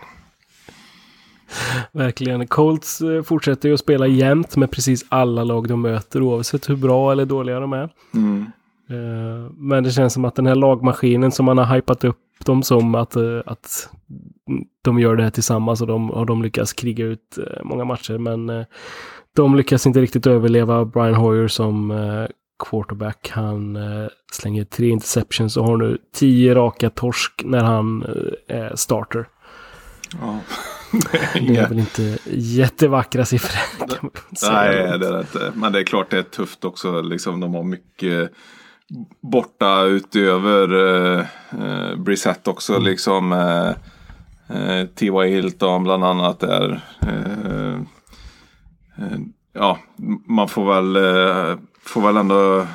[1.93, 2.47] Verkligen.
[2.47, 6.77] Colts eh, fortsätter ju att spela jämnt med precis alla lag de möter oavsett hur
[6.77, 7.89] bra eller dåliga de är.
[8.15, 8.47] Mm.
[8.91, 12.63] Eh, men det känns som att den här lagmaskinen som man har hypat upp dem
[12.63, 13.91] som att, att
[14.83, 18.19] de gör det här tillsammans och de, och de lyckas kriga ut många matcher.
[18.19, 18.65] Men
[19.37, 21.91] de lyckas inte riktigt överleva Brian Hoyer som
[22.61, 23.31] quarterback.
[23.33, 23.79] Han
[24.33, 28.03] slänger tre interceptions och har nu tio raka torsk när han
[28.49, 29.29] är starter.
[30.21, 30.39] Ja.
[31.33, 33.87] det är väl inte jättevackra siffror.
[34.53, 35.53] Nej, det är det inte.
[35.55, 37.01] Men det är klart det är tufft också.
[37.01, 38.33] Liksom, de har mycket
[39.21, 41.27] borta utöver eh,
[41.63, 42.73] eh, Brissett också.
[42.73, 42.85] Mm.
[42.85, 43.69] Liksom eh,
[44.59, 45.29] eh, T.Y.
[45.29, 46.81] Hilton bland annat där.
[47.03, 47.75] Eh,
[49.05, 49.19] eh,
[49.53, 49.79] ja,
[50.27, 52.67] man får väl, eh, får väl ändå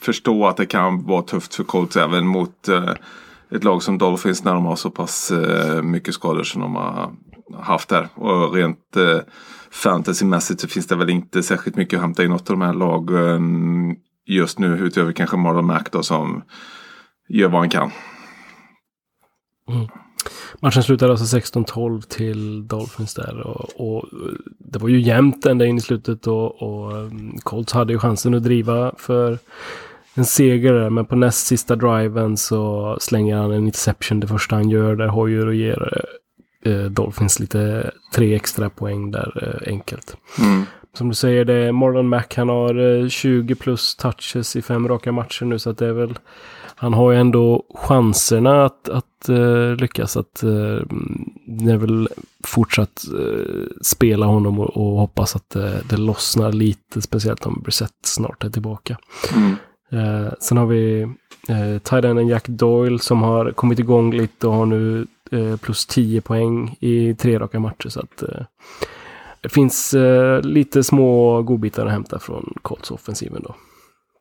[0.00, 2.92] förstå att det kan vara tufft för Colts även mot eh,
[3.50, 7.12] ett lag som Dolphins när de har så pass eh, mycket skador som de har
[7.60, 8.08] haft där.
[8.14, 9.18] Och rent eh,
[9.70, 12.74] fantasymässigt så finns det väl inte särskilt mycket att hämta i något av de här
[12.74, 16.42] lagen just nu utöver kanske Marlon Mack då som
[17.28, 17.90] gör vad han kan.
[19.68, 19.88] Mm.
[20.60, 24.08] Matchen slutade alltså 16-12 till Dolphins där och, och,
[24.58, 28.34] det var ju jämnt ända in i slutet och, och um, Colts hade ju chansen
[28.34, 29.38] att driva för
[30.14, 34.56] en seger där men på näst sista driven så slänger han en interception det första
[34.56, 36.06] han gör där Hoyer och ger
[36.64, 40.16] eh, Dolphins lite tre extra poäng där eh, enkelt.
[40.38, 40.64] Mm
[40.98, 42.36] som du säger, det är Marlon Mack.
[42.36, 45.58] Han har 20 eh, plus touches i fem raka matcher nu.
[45.58, 46.18] Så att det är väl...
[46.80, 50.16] Han har ju ändå chanserna att, att uh, lyckas.
[50.16, 50.82] Att, uh,
[51.46, 52.08] det är väl
[52.44, 55.50] fortsatt uh, spela honom och, och hoppas att
[55.88, 57.02] det lossnar lite.
[57.02, 58.98] Speciellt om Brissett snart är tillbaka.
[59.34, 59.56] Mm.
[60.40, 61.02] Sen har vi
[61.50, 65.06] uh, Tidenden Jack Doyle som har kommit igång lite och har nu
[65.60, 67.88] plus 10 poäng i tre raka matcher.
[67.88, 68.22] Så att
[69.40, 69.94] det finns
[70.42, 73.54] lite små godbitar att hämta från Colts offensiven då.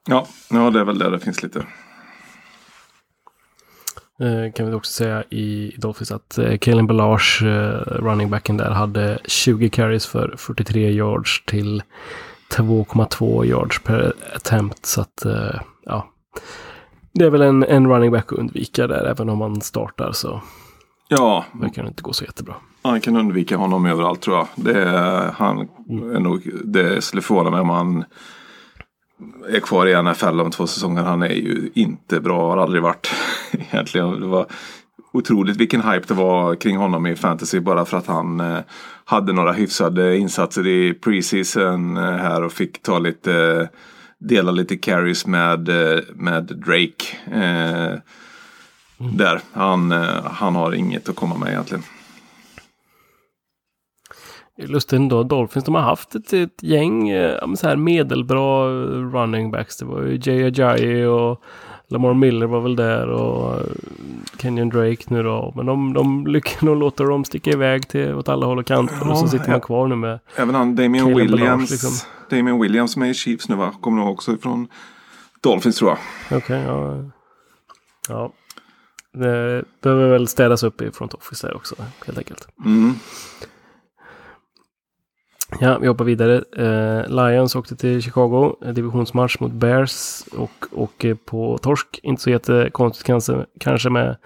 [0.08, 1.66] Ja, ja, det är väl där det finns lite.
[4.20, 8.70] Eh, kan vi också säga i Dolphins att eh, Kalen Balage, eh, running backen där,
[8.72, 11.84] hade 20 carries för 43 yards till
[12.52, 14.86] 2,2 yards per attempt.
[14.86, 15.26] Så att,
[15.86, 16.08] ja.
[17.12, 20.42] Det är väl en, en running back att undvika där, även om man startar så
[21.08, 21.46] ja.
[21.62, 22.56] verkar det inte gå så jättebra.
[22.84, 24.48] Man kan undvika honom överallt tror jag.
[24.56, 25.60] Det är, han
[26.16, 28.06] är nog, det skulle förvåna mig om han
[29.50, 31.04] är kvar i NFL om två säsonger.
[31.04, 33.12] Han är ju inte bra, har aldrig varit
[33.52, 34.20] egentligen.
[34.20, 34.48] Det var
[35.12, 38.60] otroligt vilken hype det var kring honom i fantasy bara för att han eh,
[39.06, 43.68] hade några hyfsade insatser i preseason eh, här och fick ta lite eh,
[44.20, 47.18] dela lite carries med, eh, med Drake.
[47.32, 48.00] Mm.
[49.18, 49.42] Där.
[49.54, 49.92] Han,
[50.26, 51.84] han har inget att komma med egentligen.
[54.58, 58.70] Lustigt ändå, Dolphins de har haft ett, ett gäng äh, så här medelbra
[59.14, 59.78] running backs.
[59.78, 61.44] Det var ju Jay Ajayi och
[61.90, 63.66] Lamar Miller var väl där och eh,
[64.42, 65.54] Kenyon Drake nu då.
[65.56, 68.98] Men de, de lyckas nog låta dem sticka iväg till åt alla håll och kanter.
[69.02, 71.70] Ja, och så sitter man kvar nu med Även han Damien Williams.
[71.72, 71.92] liksom.
[72.30, 73.74] Damien Williams som är i Chiefs nu va?
[73.82, 74.68] Kommer nog också ifrån
[75.42, 75.98] Dolphins tror jag.
[76.38, 77.12] Okej, okay, ja.
[78.10, 78.34] Ja.
[79.14, 82.48] Det behöver väl städas upp i front office där också helt enkelt.
[82.66, 82.94] Mm.
[85.60, 86.44] Ja, vi hoppar vidare.
[86.58, 92.00] Eh, Lions åkte till Chicago, divisionsmatch mot Bears och åker på torsk.
[92.04, 94.18] Inte så jättekonstigt kanske, kanske med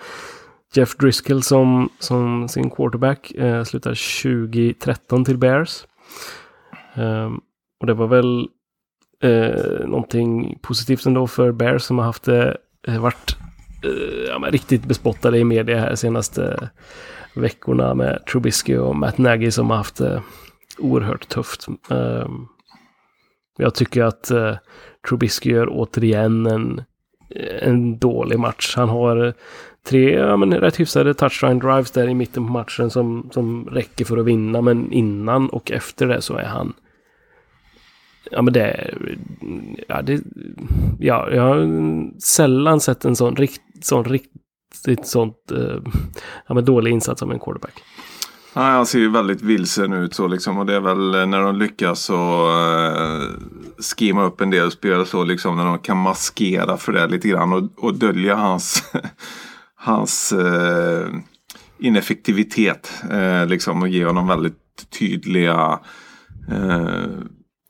[0.73, 3.31] Jeff Driscoll som, som sin quarterback.
[3.31, 5.85] Eh, slutar 2013 till Bears.
[6.95, 7.31] Eh,
[7.79, 8.47] och det var väl
[9.23, 13.35] eh, någonting positivt ändå för Bears som har haft det, eh, varit
[13.83, 16.69] eh, ja, riktigt bespottade i media här senaste
[17.35, 20.19] veckorna med Trubisky och Matt Nagy som har haft eh,
[20.79, 21.67] oerhört tufft.
[21.89, 22.47] Ehm,
[23.57, 24.55] jag tycker att eh,
[25.09, 26.83] Trubisky gör återigen en,
[27.61, 28.73] en dålig match.
[28.75, 29.33] Han har
[29.85, 34.05] tre ja, men rätt hyfsade touchdown drives där i mitten på matchen som, som räcker
[34.05, 34.61] för att vinna.
[34.61, 36.73] Men innan och efter det så är han...
[38.31, 38.93] Ja men det...
[39.87, 40.23] Ja, det,
[40.99, 45.51] ja jag har sällan sett en sån, rikt, sån riktigt sånt...
[45.51, 45.77] Eh,
[46.47, 47.83] ja men dålig insats av en quarterback.
[48.53, 50.57] Nej, han ser ju väldigt vilsen ut så liksom.
[50.57, 53.27] Och det är väl eh, när de lyckas så eh,
[53.97, 55.57] skima upp en del spel så liksom.
[55.57, 57.53] När de kan maskera för det lite grann.
[57.53, 58.83] Och, och dölja hans,
[59.75, 61.07] hans eh,
[61.79, 62.93] ineffektivitet.
[63.11, 63.81] Eh, liksom.
[63.81, 64.57] Och ge honom väldigt
[64.99, 65.79] tydliga
[66.51, 67.05] eh,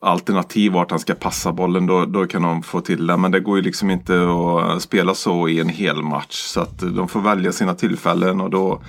[0.00, 1.86] alternativ vart han ska passa bollen.
[1.86, 3.16] Då, då kan de få till det.
[3.16, 4.28] Men det går ju liksom inte
[4.76, 6.34] att spela så i en hel match.
[6.34, 8.40] Så att de får välja sina tillfällen.
[8.40, 8.82] Och då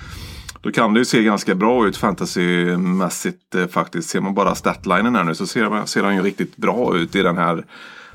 [0.64, 4.08] då kan det ju se ganska bra ut fantasymässigt eh, faktiskt.
[4.10, 7.22] Ser man bara statlinen här nu så ser, ser han ju riktigt bra ut i
[7.22, 7.64] den här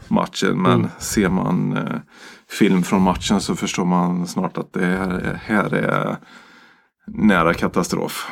[0.08, 0.62] matchen.
[0.62, 0.88] Men Mm.
[1.00, 1.96] ser man eh,
[2.50, 6.18] film från matchen så förstår man snart att det här, här är
[7.08, 8.28] nära katastrof.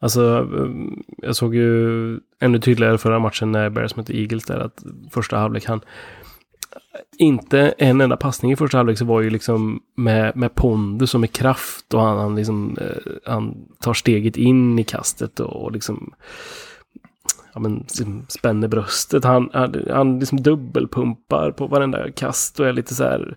[0.00, 4.82] Alltså, um, jag såg ju ännu tydligare förra matchen när Bears mötte Eagles där att
[5.10, 5.80] första halvlek han
[7.18, 11.20] inte en enda passning i första halvlek så var ju liksom med, med pondus och
[11.20, 15.72] med kraft och han, han liksom eh, han tar steget in i kastet och, och
[15.72, 16.12] liksom
[17.52, 19.24] ja men liksom spänner bröstet.
[19.24, 23.36] Han, han, han liksom dubbelpumpar på varenda kast och är lite så här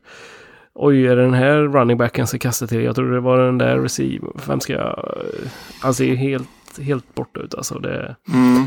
[0.74, 2.84] Oj, är det den här running backen ska kasta till?
[2.84, 4.28] Jag tror det var den där receive.
[4.48, 5.14] Vem ska jag...
[5.18, 5.50] Eh,
[5.82, 7.80] han ser helt, helt borta ut alltså.
[7.80, 8.66] Det, Mm.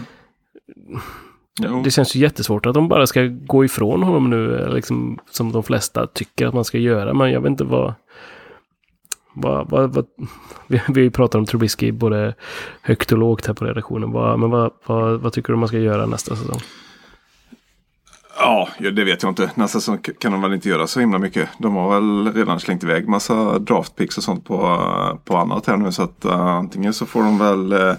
[1.60, 1.82] Jo.
[1.84, 4.56] det känns ju jättesvårt att de bara ska gå ifrån honom nu.
[4.56, 7.14] eller Liksom, som de flesta tycker att man ska göra.
[7.14, 7.94] Men jag vet inte vad...
[9.34, 10.06] vad, vad, vad
[10.66, 12.34] vi, vi pratat om Trubisky både
[12.82, 14.12] högt och lågt här på redaktionen.
[14.12, 16.60] Vad, men vad, vad, vad tycker du man ska göra nästa säsong?
[18.38, 19.50] Ja, det vet jag inte.
[19.54, 21.48] Nästa säsong kan de väl inte göra så himla mycket.
[21.58, 24.78] De har väl redan slängt iväg massa draftpicks och sånt på,
[25.24, 25.92] på annat här nu.
[25.92, 27.94] Så att uh, antingen så får de väl uh,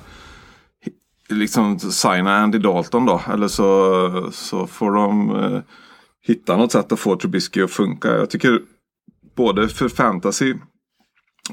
[1.29, 3.21] liksom signa Andy Dalton då.
[3.33, 5.61] Eller så, så får de uh,
[6.27, 8.07] hitta något sätt att få Trubisky att funka.
[8.07, 8.59] Jag tycker
[9.35, 10.53] både för fantasy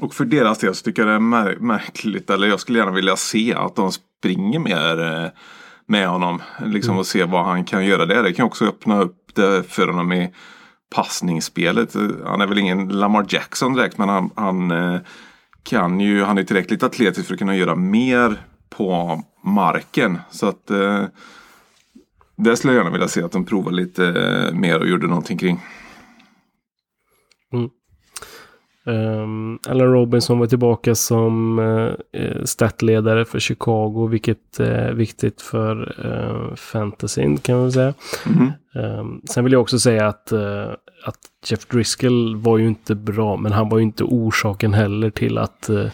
[0.01, 2.29] och för deras del så tycker jag det är mär- märkligt.
[2.29, 5.29] Eller jag skulle gärna vilja se att de springer mer eh,
[5.87, 6.41] med honom.
[6.65, 8.23] Liksom och se vad han kan göra där.
[8.23, 10.33] Det kan också öppna upp det för honom i
[10.95, 11.95] passningsspelet.
[12.25, 14.99] Han är väl ingen Lamar Jackson direkt men han, han eh,
[15.63, 18.41] kan ju, han är tillräckligt atletisk för att kunna göra mer
[18.77, 20.19] på marken.
[20.31, 21.05] Så att eh,
[22.35, 25.37] det skulle jag gärna vilja se att de provar lite eh, mer och gjorde någonting
[25.37, 25.59] kring.
[28.85, 31.93] Um, Allen Robinson var tillbaka som uh,
[32.45, 37.93] statledare för Chicago, vilket är viktigt för uh, fantasyn kan man säga.
[38.25, 38.51] Mhm.
[38.75, 40.67] Um, sen vill jag också säga att, uh,
[41.05, 45.37] att Jeff Driscoll var ju inte bra, men han var ju inte orsaken heller till
[45.37, 45.87] att uh,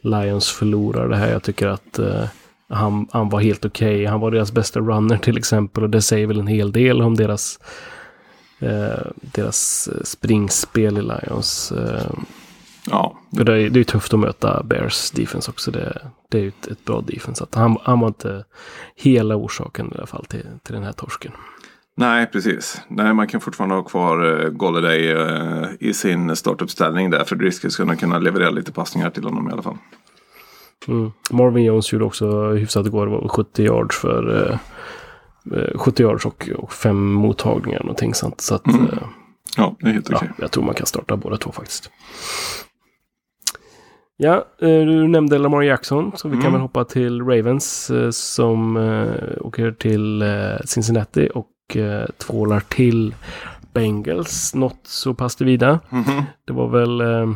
[0.00, 1.32] Lions förlorar det här.
[1.32, 2.24] Jag tycker att uh,
[2.68, 4.04] han, han var helt okej.
[4.04, 7.16] Han var deras bästa runner till exempel och det säger väl en hel del om
[7.16, 7.58] deras
[8.58, 11.72] eh, deras eh, springspel i Lions.
[11.72, 12.12] Eh,
[12.90, 15.70] Ja, för det, är, det är ju tufft att möta Bears defense också.
[15.70, 17.44] Det, det är ju ett, ett bra defense.
[17.44, 18.44] Att han, han var inte
[18.96, 21.32] hela orsaken i alla fall till, till den här torsken.
[22.00, 22.80] Nej, precis.
[22.88, 27.24] Nej, man kan fortfarande ha kvar uh, Golladay eh, i sin startuppställning där.
[27.24, 29.76] För Driscoll ska nog kunna leverera lite passningar till honom i alla fall.
[30.88, 31.10] Mm.
[31.30, 33.06] Marvin Jones gjorde också hyfsat igår.
[33.06, 34.58] Det var 70 yards för eh,
[35.58, 38.40] eh, 70 yards och, och fem mottagningar någonting sånt.
[38.40, 38.86] Så att, Mm.
[38.86, 38.98] eh,
[39.56, 40.30] Ja, det är helt ja, okej.
[40.38, 41.90] jag tror man kan starta båda två faktiskt.
[44.16, 46.52] Ja, eh, du nämnde Lamar Jackson, så vi kan Mm.
[46.52, 50.28] väl hoppa till Ravens eh, som eh, åker till eh,
[50.64, 53.14] Cincinnati och eh, tvålar till
[53.72, 54.54] Bengals.
[54.54, 55.80] Något så pass det vida.
[55.90, 56.22] Mhm.
[56.44, 57.00] Det var väl...
[57.00, 57.30] Eh,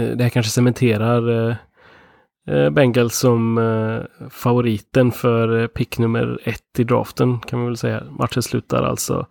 [0.00, 1.56] eh, det här kanske cementerar eh,
[2.48, 8.02] eh, Bengals som eh, favoriten för pick nummer ett i draften kan man väl säga.
[8.10, 9.26] Matchen slutar alltså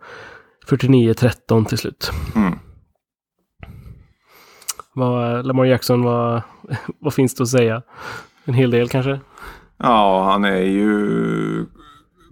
[0.68, 2.10] 49-13 till slut.
[2.36, 2.58] Mm.
[4.94, 6.42] Vad, Lamar Jackson, vad,
[7.00, 7.82] vad finns det att säga?
[8.44, 9.20] En hel del kanske?
[9.78, 11.66] Ja, han är ju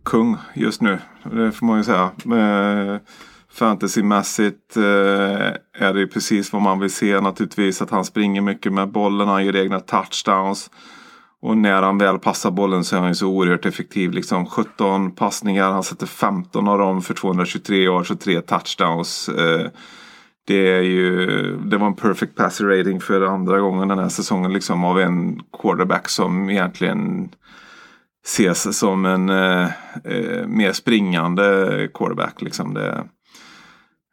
[0.04, 0.98] kung just nu.
[1.22, 2.10] Det får man ju säga.
[2.24, 3.00] Eh,
[3.54, 4.82] Fantasymässigt eh,
[5.78, 7.82] är det ju precis vad man vill se naturligtvis.
[7.82, 9.28] Att han springer mycket med bollen.
[9.28, 10.70] Han gör egna touchdowns.
[11.42, 14.12] Och när han väl passar bollen så är han ju så oerhört effektiv.
[14.12, 15.72] Liksom 17 passningar.
[15.72, 19.28] Han sätter 15 av dem för 223 yards och 3 touchdowns.
[19.28, 19.66] Eh,
[20.46, 21.26] det, är ju,
[21.56, 24.52] det var en perfect passer rating för andra gången den här säsongen.
[24.52, 27.28] Liksom av en quarterback som egentligen
[28.24, 29.68] ses som en eh,
[30.04, 32.42] eh, mer springande quarterback.
[32.42, 33.04] Liksom det,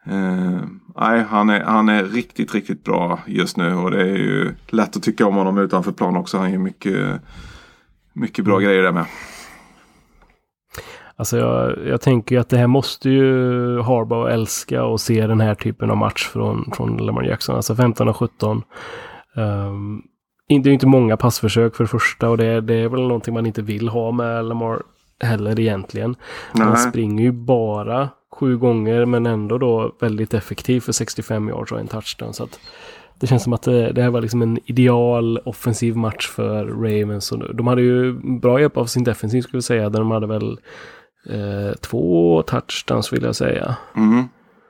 [0.06, 0.62] eh,
[0.96, 3.76] nej, han, är, han är riktigt, riktigt bra just nu.
[3.76, 6.38] Och det är ju lätt att tycka om honom utanför plan också.
[6.38, 7.22] Han gör mycket,
[8.14, 9.06] mycket bra grejer där med.
[11.16, 15.56] Alltså jag, jag tänker att det här måste ju Harbaugh älska och se den här
[15.56, 17.56] typen av match från, från Lamar Jackson.
[17.56, 18.64] Alltså 15 och 17.
[19.36, 20.04] Um,
[20.52, 23.46] ju inte många passförsök för det första och det, är- det är väl någonting man
[23.46, 24.82] inte vill ha med Lamar
[25.20, 26.16] heller egentligen.
[26.54, 26.78] Han Nej.
[26.78, 31.88] springer ju bara sju gånger men ändå då väldigt effektiv för 65 yards och en
[31.88, 32.34] touchdown.
[32.34, 32.48] Så
[33.20, 37.32] det känns som att det, det här var liksom en ideal offensiv match för Ravens.
[37.32, 39.90] Och de hade ju bra hjälp av sin defensiv skulle jag säga.
[39.90, 40.60] Där de hade väl
[41.30, 43.76] eh, två touchdowns vill jag säga.
[43.96, 44.24] Mm.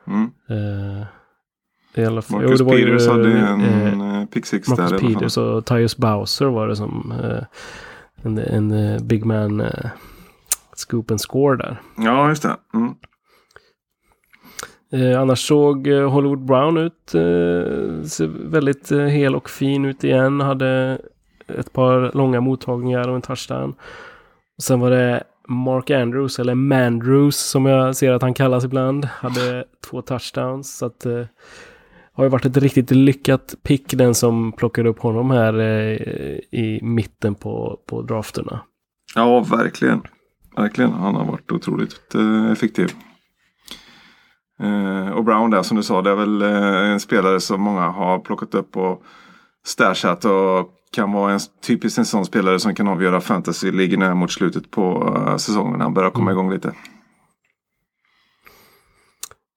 [0.07, 0.31] Mm.
[0.49, 1.05] Eh,
[1.95, 4.67] i alla fall, Marcus jo, det var ju, Peters hade en eh, eh, pick six
[4.67, 5.13] där Marcus alla fall.
[5.13, 7.43] Peters och Tyus Bowser var det som eh,
[8.23, 9.89] en, en eh, big man eh,
[10.75, 11.81] scoop and score där.
[11.97, 12.55] Ja, just det.
[12.73, 12.95] Mm.
[14.93, 17.15] Eh, annars såg eh, Hollywood Brown ut.
[17.15, 20.41] Eh, ser väldigt eh, hel och fin ut igen.
[20.41, 21.01] Hade
[21.47, 23.75] ett par långa mottagningar och en touchdown.
[24.57, 29.05] Och sen var det Mark Andrews, eller Mandrews som jag ser att han kallas ibland.
[29.05, 30.77] Hade två touchdowns.
[30.77, 31.25] Så att eh,
[32.13, 36.79] har ju varit ett riktigt lyckat pick den som plockade upp honom här eh, i
[36.81, 38.61] mitten på, på drafterna.
[39.15, 40.01] Ja, verkligen.
[40.55, 40.91] Verkligen.
[40.91, 42.91] Han har varit otroligt eh, effektiv.
[44.59, 47.89] Eh, och Brown där som du sa, det är väl eh, en spelare som många
[47.89, 49.03] har plockat upp och
[49.65, 54.71] stashat och kan vara en typisk en sån spelare som kan avgöra fantasy-ligorna mot slutet
[54.71, 55.81] på uh, säsongen.
[55.81, 56.73] Han börjar komma igång lite.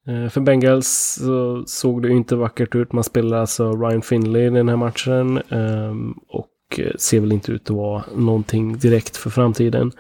[0.09, 2.93] Eh, För Bengals så såg det ju inte vackert ut.
[2.93, 5.43] Man spelar alltså Ryan Finley i den här matchen.
[5.49, 9.93] ehm, Och eh, ser väl inte ut att vara någonting direkt för framtiden.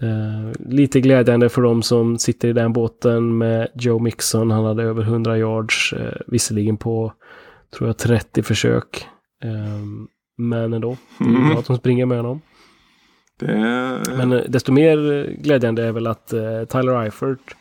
[0.00, 4.50] Eh, Lite glädjande för de som sitter i den båten med Joe Mixon.
[4.50, 5.94] Han hade över 100 yards.
[6.26, 7.12] Visserligen på,
[7.76, 9.06] tror jag, 30 försök.
[9.44, 10.08] Ehm,
[10.40, 10.96] Men ändå.
[11.18, 11.48] Det är Mm.
[11.48, 12.40] bra att de springer med honom.
[13.40, 16.26] Det Men desto mer glädjande är väl att
[16.68, 17.56] Tyler Eifert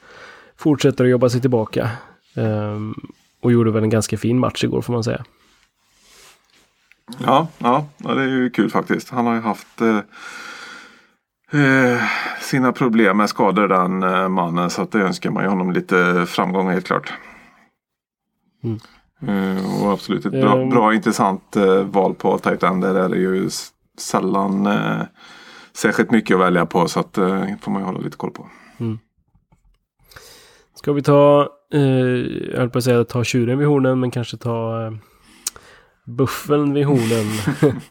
[0.58, 1.89] fortsätter att jobba sig tillbaka.
[2.36, 2.95] Ehm,
[3.41, 5.24] och gjorde väl en ganska fin match igår får man säga.
[7.18, 9.10] ja, ja, det är ju kul faktiskt.
[9.10, 9.97] Han har ju haft eh,
[11.62, 12.01] eh,
[12.41, 14.70] sina problem med skador den eh, mannen.
[14.70, 17.14] Så att det önskar man ju honom lite framgång helt klart.
[18.64, 18.80] Mm.
[19.28, 20.70] Eh, och absolut ett bra, Ehm.
[20.70, 22.82] bra intressant eh, val på tight end.
[22.84, 23.49] Där är det ju
[23.97, 24.68] sällan
[25.74, 26.88] särskilt mycket att välja på.
[26.88, 28.47] Så att eh, får man ju hålla lite koll på.
[30.78, 31.82] Ska vi ta, eh,
[32.51, 34.91] jag höll på att säga ta tjuren vid hornen, men kanske ta eh,
[36.05, 37.25] buffeln vid hornen.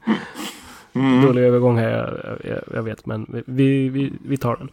[0.94, 1.26] Mm.
[1.26, 4.68] Dålig övergång här, jag, jag, jag vet, men vi, vi, vi tar den.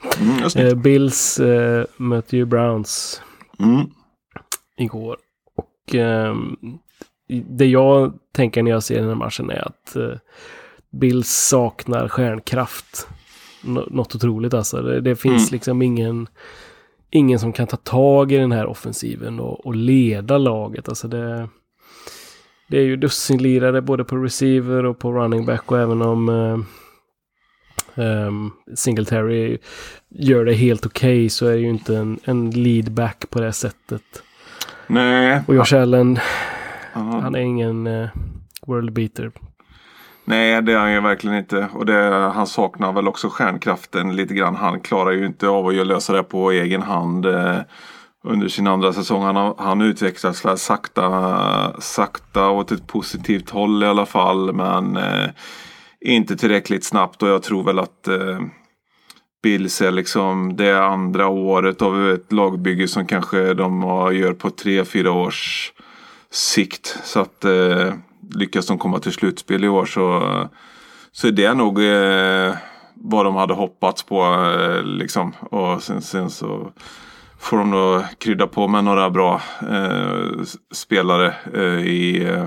[0.55, 0.67] Mm.
[0.67, 3.21] Eh, Bills eh, möter ju Browns
[3.59, 3.85] Mm.
[4.77, 5.17] igår.
[5.55, 5.95] Och
[7.29, 10.11] i- det jag tänker när jag ser den här matchen är att eh,
[10.91, 13.07] Bills saknar stjärnkraft.
[13.63, 14.81] Nå- något otroligt alltså.
[14.81, 15.51] Det, det finns Mm.
[15.51, 16.27] liksom ingen,
[17.13, 20.89] ingen som kan ta tag i den här offensiven och, och leda laget.
[20.89, 21.49] Alltså det,
[22.67, 26.59] det är ju dussinlirare både på receiver och på running back och även om eh,
[28.05, 29.57] ehm, Singletary
[30.09, 33.53] gör det helt okej så är det ju inte en, en lead back på det
[33.53, 34.23] sättet.
[34.87, 36.19] Nej, Och Josh Allen,
[36.93, 38.09] han är ingen eh,
[38.67, 39.31] world beater.
[40.25, 41.67] Nej, det är han ju verkligen inte.
[41.73, 44.55] Och det, han saknar väl också stjärnkraften lite grann.
[44.55, 47.57] Han klarar ju inte av att lösa det på egen hand eh,
[48.23, 49.23] under sin andra säsong.
[49.23, 54.53] Han, han utvecklas sakta, sakta åt ett positivt håll i alla fall.
[54.53, 55.29] Men eh,
[56.01, 58.39] inte tillräckligt snabbt och jag tror väl att eh,
[59.43, 63.81] Bills är liksom det andra året av ett lagbygge som kanske de
[64.13, 65.71] gör på tre, fyra års
[66.31, 66.99] sikt.
[67.03, 67.93] Så att eh,
[68.35, 70.21] lyckas de komma till slutspel i år så,
[71.11, 72.55] så är det nog eh,
[72.95, 74.23] vad de hade hoppats på.
[74.23, 75.33] Eh, liksom.
[75.39, 76.71] Och sen, sen så
[77.39, 80.43] får de då krydda på med några bra eh,
[80.73, 82.45] spelare eh, i eh,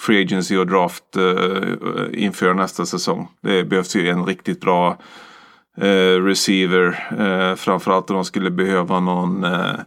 [0.00, 3.28] Free Agency och Draft eh, inför nästa säsong.
[3.42, 4.98] Det behövs ju en riktigt bra
[5.76, 7.08] eh, receiver.
[7.18, 9.78] Eh, framförallt om de skulle behöva någon eh,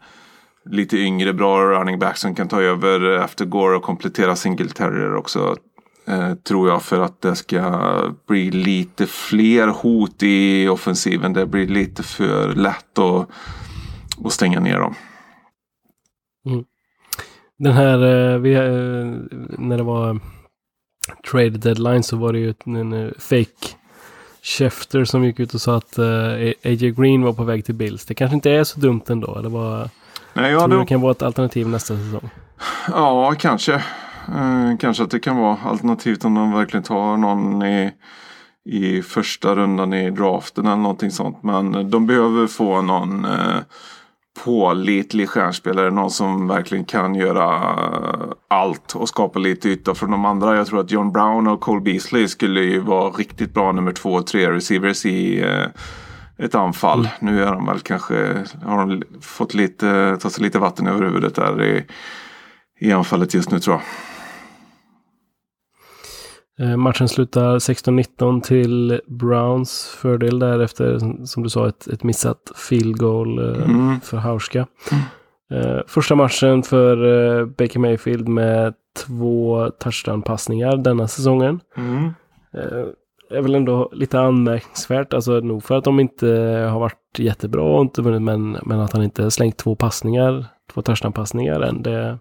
[0.66, 5.56] lite yngre bra running back som kan ta över efter Gore och komplettera Singletarier också.
[6.08, 11.34] Eh, tror jag för att det ska bli lite fler hot i offensiven.
[11.34, 13.30] Det blir lite för lätt att,
[14.26, 14.96] att stänga ner dem.
[16.46, 16.64] Mm.
[17.60, 18.62] Den här, eh, vi, eh,
[19.60, 20.20] när det var
[21.32, 23.76] trade deadline så var det ju en, en eh, fake
[24.44, 28.06] Schefter som gick ut och sa att eh, AJ Green var på väg till Bills.
[28.06, 29.36] Det kanske inte är så dumt ändå.
[29.36, 29.90] Eller var,
[30.34, 32.30] Nej, ja, tror du det, kan vara ett alternativ nästa säsong?
[32.88, 33.74] ja kanske.
[34.28, 37.92] Eh, kanske att det kan vara alternativt om de verkligen tar någon i,
[38.66, 41.44] i första rundan i draften eller någonting sånt.
[41.44, 43.58] Men de behöver få någon eh,
[44.44, 45.92] pålitlig stjärnspelare.
[45.92, 50.56] Någon som verkligen kan göra eh, allt och skapa lite yta från de andra.
[50.56, 54.14] Jag tror att John Brown och Cole Beasley skulle ju vara riktigt bra nummer två
[54.14, 55.66] och tre receivers i eh,
[56.42, 57.10] ett anfall.
[57.20, 61.36] Nu är de väl kanske, har de fått lite, ta sig lite vatten över huvudet
[61.36, 61.86] där i,
[62.80, 63.84] i anfallet just nu tror jag.
[66.60, 72.98] Eh, matchen slutar 16-19 till Browns fördel därefter, som du sa, ett, ett missat field
[72.98, 74.00] goal eh, Mm.
[74.02, 74.68] för Hauska.
[75.52, 78.74] Eh, första matchen för Baker Mayfield med
[79.06, 81.60] två touchdown-passningar denna säsongen.
[81.78, 82.14] Mm.
[83.34, 85.14] Är väl ändå lite anmärkningsvärt.
[85.14, 86.28] Alltså nog för att de inte
[86.72, 90.82] har varit jättebra och inte vunnit, men, men att han inte slängt två passningar, två
[90.82, 91.82] touchdown-passningar än.
[91.82, 92.20] Det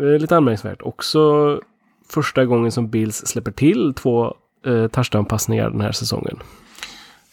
[0.00, 0.82] är lite anmärkningsvärt.
[0.82, 1.60] Också
[2.08, 4.34] första gången som Bills släpper till två
[4.66, 6.38] eh, touchdown-passningar den här säsongen.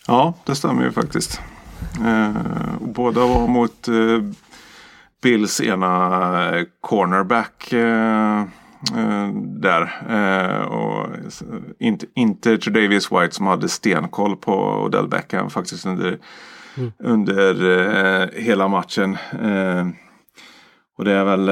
[0.07, 1.41] Ja, det stämmer ju faktiskt.
[2.05, 2.31] Eh,
[2.81, 4.23] båda var mot eh,
[5.23, 7.73] Bills ena cornerback.
[7.73, 8.43] Eh,
[9.61, 9.81] där.
[10.09, 11.07] Eh, och
[11.79, 14.53] inte, inte Tredavious White som hade stenkoll på
[14.83, 16.19] Odell Beckham faktiskt under,
[16.77, 16.91] mm.
[16.99, 19.17] under uh, hela matchen.
[20.97, 21.45] och det är väl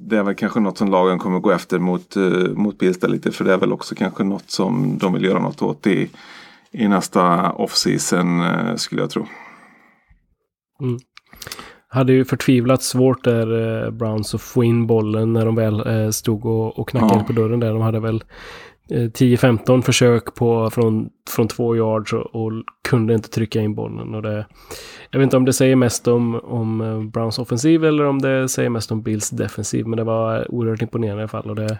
[0.00, 2.16] det är väl kanske något som lagen kommer gå efter mot,
[2.54, 3.32] mot Bilsta lite.
[3.32, 6.10] För det är väl också kanske något som de vill göra något åt i,
[6.70, 8.42] i nästa off-season
[8.78, 9.26] skulle jag tro.
[10.80, 10.98] Mm
[11.88, 16.10] hade ju förtvivlat svårt där eh, Browns att få in bollen när de väl eh,
[16.10, 17.24] stod och, och knackade ja.
[17.24, 17.72] på dörren där.
[17.72, 18.24] De hade väl
[18.90, 22.52] eh, 10-15 försök på, från, från två yards och, och,
[22.88, 24.14] kunde inte trycka in bollen.
[24.14, 24.46] Och det,
[25.10, 28.48] jag vet inte om det säger mest om, om eh, Browns offensiv eller om det
[28.48, 29.86] säger mest om Bills defensiv.
[29.86, 31.50] Men det var oerhört imponerande i alla fall.
[31.50, 31.78] Och det,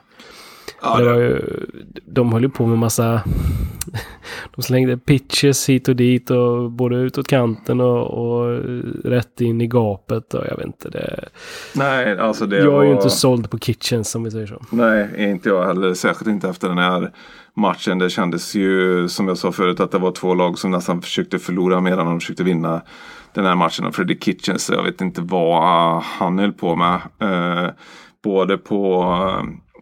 [0.82, 1.42] Ja, det var ju,
[2.06, 3.22] de höll ju på med massa...
[4.56, 8.58] De slängde pitches hit och dit och både utåt kanten och, och
[9.04, 10.88] rätt in i gapet och jag vet inte.
[10.88, 11.28] Det,
[11.74, 12.82] Nej, alltså det Jag var...
[12.82, 14.62] är ju inte såld på kitchens som vi säger så.
[14.70, 15.94] Nej, inte jag heller.
[15.94, 17.12] Särskilt inte efter den här
[17.56, 17.98] matchen.
[17.98, 21.38] Det kändes ju som jag sa förut att det var två lag som nästan försökte
[21.38, 22.82] förlora mer än de försökte vinna
[23.34, 23.86] den här matchen.
[23.86, 27.00] Och Fredrik Kitchens, jag vet inte vad han höll på med.
[27.20, 27.70] Eh,
[28.24, 29.14] både på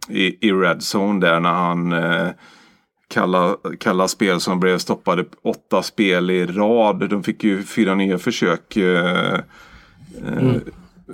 [0.08, 2.28] i, i Red Zone där när han eh,
[3.08, 7.10] kalla, kalla spel som blev stoppade åtta spel i rad.
[7.10, 9.40] De fick ju fyra nya försök eh, eh
[10.26, 10.60] mm.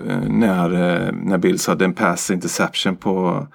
[0.07, 3.47] eh, när, eh, när Bills hade en pass interception på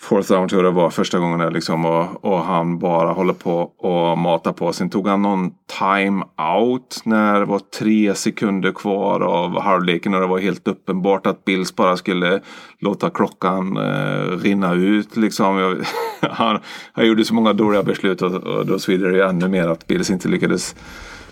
[0.00, 3.32] fourth down tror jag det var första gången där liksom och, och han bara håller
[3.32, 4.72] på och matar på.
[4.72, 6.24] Sen tog han någon time
[6.58, 11.44] out när det var tre sekunder kvar av halvleken och det var helt uppenbart att
[11.44, 12.40] Bills bara skulle
[12.78, 15.58] låta klockan eh, rinna ut liksom.
[15.58, 15.78] Jag,
[16.30, 16.60] han,
[16.92, 20.10] han gjorde så många dåliga beslut och, och då svider det ännu mer att Bills
[20.10, 20.76] inte lyckades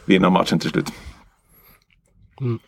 [0.05, 0.93] vinna matchen till slut.
[2.41, 2.59] Mm.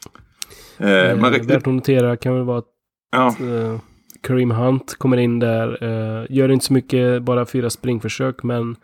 [0.79, 2.65] Eh, men, värt att notera kan väl vara att
[3.11, 3.27] ja.
[3.27, 3.81] eh,
[4.27, 5.85] Kareem Hunt kommer in där.
[5.85, 8.77] Uh, gör inte så mycket, bara fyra springförsök, men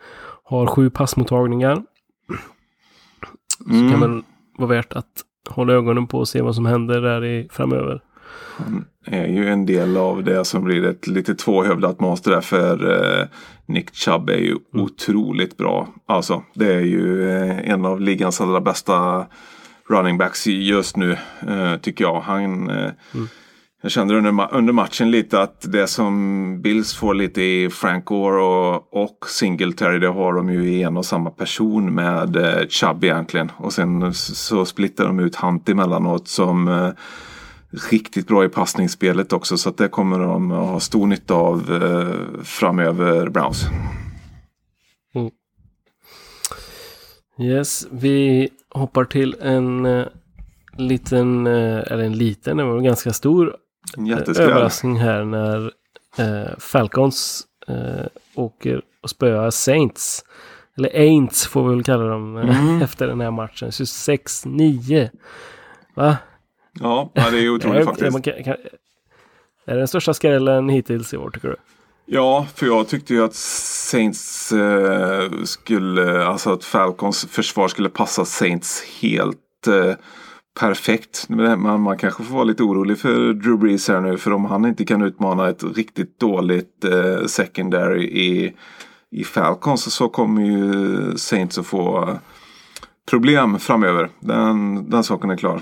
[0.45, 1.82] har sju passmottagningar.
[3.70, 3.88] Mm.
[3.88, 4.24] Så kan man
[4.59, 5.07] vara värt att
[5.49, 8.03] hålla ögonen på och se vad som händer där i, framöver.
[8.57, 12.84] Han är ju en del av det som blir ett lite tvåhövdat monster där för
[12.90, 13.26] uh,
[13.66, 14.84] Nick Chubb är ju mm.
[14.84, 15.88] otroligt bra.
[16.07, 19.26] Alltså det är ju uh, en av ligans allra bästa
[19.88, 21.18] running backs just nu
[21.80, 22.20] tycker jag.
[22.20, 22.90] Han mm
[23.83, 28.43] jag kände under, under matchen lite att det som Bills får lite i Frank Gore
[28.43, 33.05] och, och Singletary det har de ju i en och samma person med eh, Chubb
[33.05, 33.51] egentligen.
[33.57, 36.89] Och sen så splittar de ut Hunt emellanåt som eh,
[37.91, 39.57] riktigt bra i passningsspelet också.
[39.57, 43.64] Så att det kommer de att ha stor nytta av eh, framöver Browns.
[45.14, 45.30] Mm.
[47.39, 50.07] Yes, vi hoppar till en eh,
[50.76, 53.57] liten, eh, eller en liten, det var en ganska stor
[53.97, 55.72] en överraskning här när
[56.18, 60.24] eh, Falcons eh, åker och spöar Saints.
[60.76, 62.82] Eller Aints får vi väl kalla dem eh, mm.
[62.82, 63.70] efter den här matchen.
[63.70, 65.11] 26-9.
[65.95, 66.16] Va?
[66.80, 68.24] Ja, det är otroligt faktiskt.
[68.24, 68.57] Kan, kan,
[69.64, 71.57] är det den största skrällen hittills i år tycker du?
[72.07, 78.24] Ja, för jag tyckte ju att Saints eh, skulle, alltså att Falcons försvar skulle passa
[78.24, 79.95] Saints helt eh,
[80.61, 81.26] perfekt.
[81.28, 84.18] Men man kanske får vara lite orolig för Drew Brees här nu.
[84.18, 88.55] För om han inte kan utmana ett riktigt dåligt eh, secondary i,
[89.11, 92.18] i Falcons så kommer ju Saints att få
[93.11, 94.09] problem framöver.
[94.20, 95.61] Den, den saken är klar.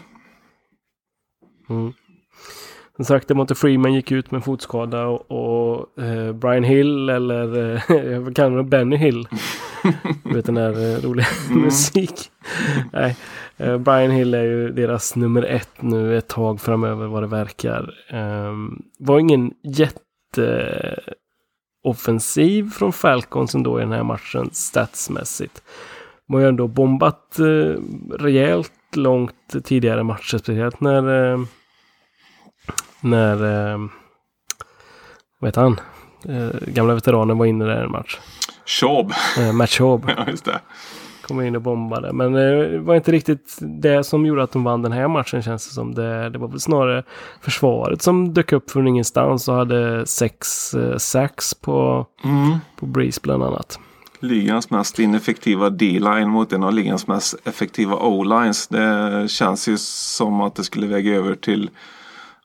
[1.70, 1.92] Mm.
[2.96, 7.82] Som sagt, Demonte Freeman gick ut med fotskada och, och eh, Brian Hill eller eh,
[7.96, 9.28] jag kallar honom Benny Hill.
[10.24, 11.62] du vet den där eh, roliga mm.
[11.62, 12.30] musik.
[12.92, 13.16] Nej,
[13.56, 17.94] eh, Brian Hill är ju deras nummer ett nu ett tag framöver vad det verkar.
[18.12, 21.00] Um, var ingen jätte
[21.84, 25.62] offensiv från Falcons ändå i den här matchen statsmässigt.
[26.26, 27.74] De har ju ändå bombat eh,
[28.18, 31.40] rejält långt tidigare matcher, speciellt när eh,
[33.00, 33.78] när, eh,
[35.38, 35.80] vad heter han?
[36.28, 38.18] Eh, gamla veteranen var inne där en match.
[38.66, 39.12] Schaub.
[39.38, 40.10] Eh, Matt Schaub.
[40.16, 40.60] ja, just det.
[41.22, 42.12] Kom in och bombade.
[42.12, 45.42] Men eh, det var inte riktigt det som gjorde att de vann den här matchen
[45.42, 45.94] känns det som.
[45.94, 47.04] Det, det var väl snarare
[47.40, 52.58] försvaret som dök upp från ingenstans och hade sex eh, sacks på, mm.
[52.76, 53.78] på Breeze bland annat.
[54.20, 58.68] ligans mest ineffektiva D-line mot en av ligans mest effektiva O-lines.
[58.68, 61.70] Det känns ju som att det skulle väga över till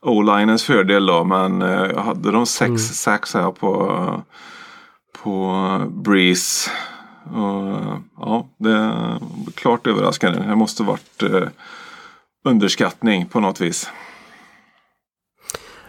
[0.02, 1.24] O-linens fördel då.
[1.24, 2.78] Men jag hade de sex mm.
[2.78, 4.24] sacks här på,
[5.26, 6.72] på Breeze.
[7.24, 9.20] Och, ja, det är
[9.56, 10.40] klart överraskande.
[10.40, 11.48] Det måste varit eh,
[12.44, 13.90] underskattning på något vis.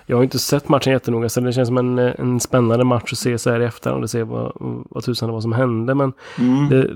[0.07, 3.18] Jag har inte sett matchen jättenoga så det känns som en, en spännande match att
[3.18, 4.53] se så här i efterhand och se vad,
[4.91, 5.95] vad tusan det var som hände.
[5.95, 6.68] Men mm.
[6.68, 6.91] det,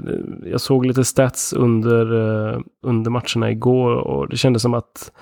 [0.51, 5.13] jag såg lite stats under, uh, under matcherna igår och det kändes som att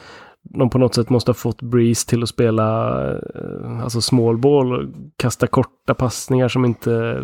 [0.48, 4.94] de på något sätt måste ha fått Breeze till att spela eh, alltså small ball
[5.16, 7.22] kasta korta passningar som inte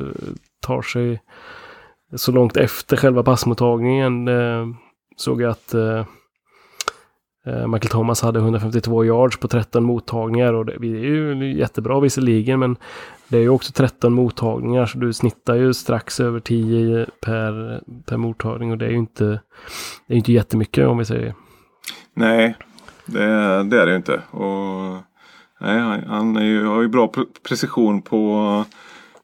[0.60, 1.22] tar sig
[2.14, 4.28] så långt efter själva passmottagningen.
[4.28, 4.66] Eh,
[5.16, 6.06] såg jag att eh,
[7.44, 12.76] Michael Thomas hade 152 yards på 13 mottagningar och det, är ju jättebra visserligen men
[13.28, 18.16] det är ju också 13 mottagningar så du snittar ju strax över 10 per, per
[18.16, 19.40] mottagning och det är ju inte,
[20.06, 21.34] det är inte jättemycket om vi säger.
[22.14, 22.56] Nej,
[23.06, 24.22] det, det är det ju inte.
[24.30, 25.02] Och,
[25.60, 28.64] nej, han är ju, har ju bra precision på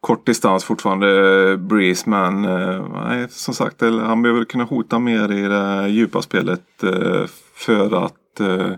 [0.00, 5.42] kort distans fortfarande Breeze men eh, nej, som sagt han behöver kunna hota mer i
[5.48, 8.72] det djupa spelet eh, för att eh,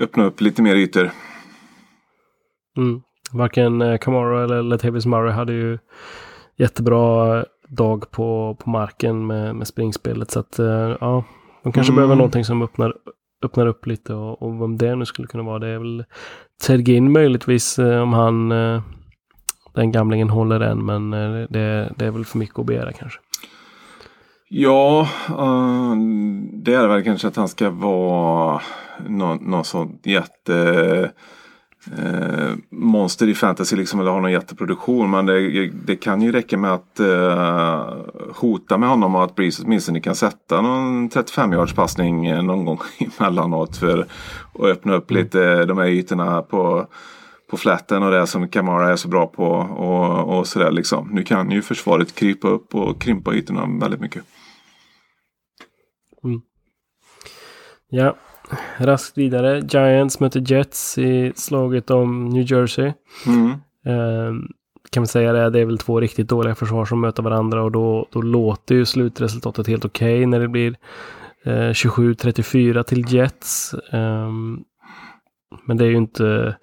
[0.00, 1.10] öppna upp lite mer ytor.
[2.76, 3.02] Mm.
[3.32, 5.78] Varken Camaro eller Latavius Murray hade ju
[6.56, 10.30] jättebra dag på, på marken med, med springspelet.
[10.30, 10.54] Så att
[11.00, 11.24] ja,
[11.62, 11.96] de kanske mm.
[11.96, 12.94] behöver någonting som öppnar,
[13.44, 15.58] öppnar upp lite och, och vem det nu skulle kunna vara.
[15.58, 16.04] Det är väl
[16.66, 18.82] Tergin möjligtvis eh, om han eh,
[19.74, 20.84] den gamlingen håller än.
[20.84, 23.20] Men eh, det, det är väl för mycket att begära kanske.
[24.48, 25.08] Ja,
[26.52, 28.60] det är väl kanske att han ska vara
[29.08, 31.10] någon, någon sån jätte
[31.98, 35.10] uh, monster i fantasy liksom eller ha någon jätteproduktion.
[35.10, 37.94] Men det, det kan ju räcka med att uh,
[38.34, 42.78] hota med honom och att Breeze åtminstone kan sätta någon 35 yards passning någon gång
[43.18, 46.86] emellanåt för att öppna upp lite de här ytorna på
[47.50, 51.08] på flätten och det som Kamara är så bra på och, och sådär liksom.
[51.12, 54.24] Nu kan ju försvaret krypa upp och krympa ytorna väldigt mycket.
[56.24, 56.40] Mm.
[57.88, 58.16] Ja,
[58.78, 59.62] raskt vidare.
[59.68, 62.92] Giants möter Jets i slaget om New Jersey.
[63.26, 63.50] Mm.
[63.86, 64.34] Eh,
[64.90, 67.72] kan man säga det, det är väl två riktigt dåliga försvar som möter varandra och
[67.72, 70.76] då, då låter ju slutresultatet helt okej okay när det blir
[71.44, 73.74] eh, 27-34 till Jets.
[73.74, 74.30] Eh,
[75.64, 76.56] men det är ju inte,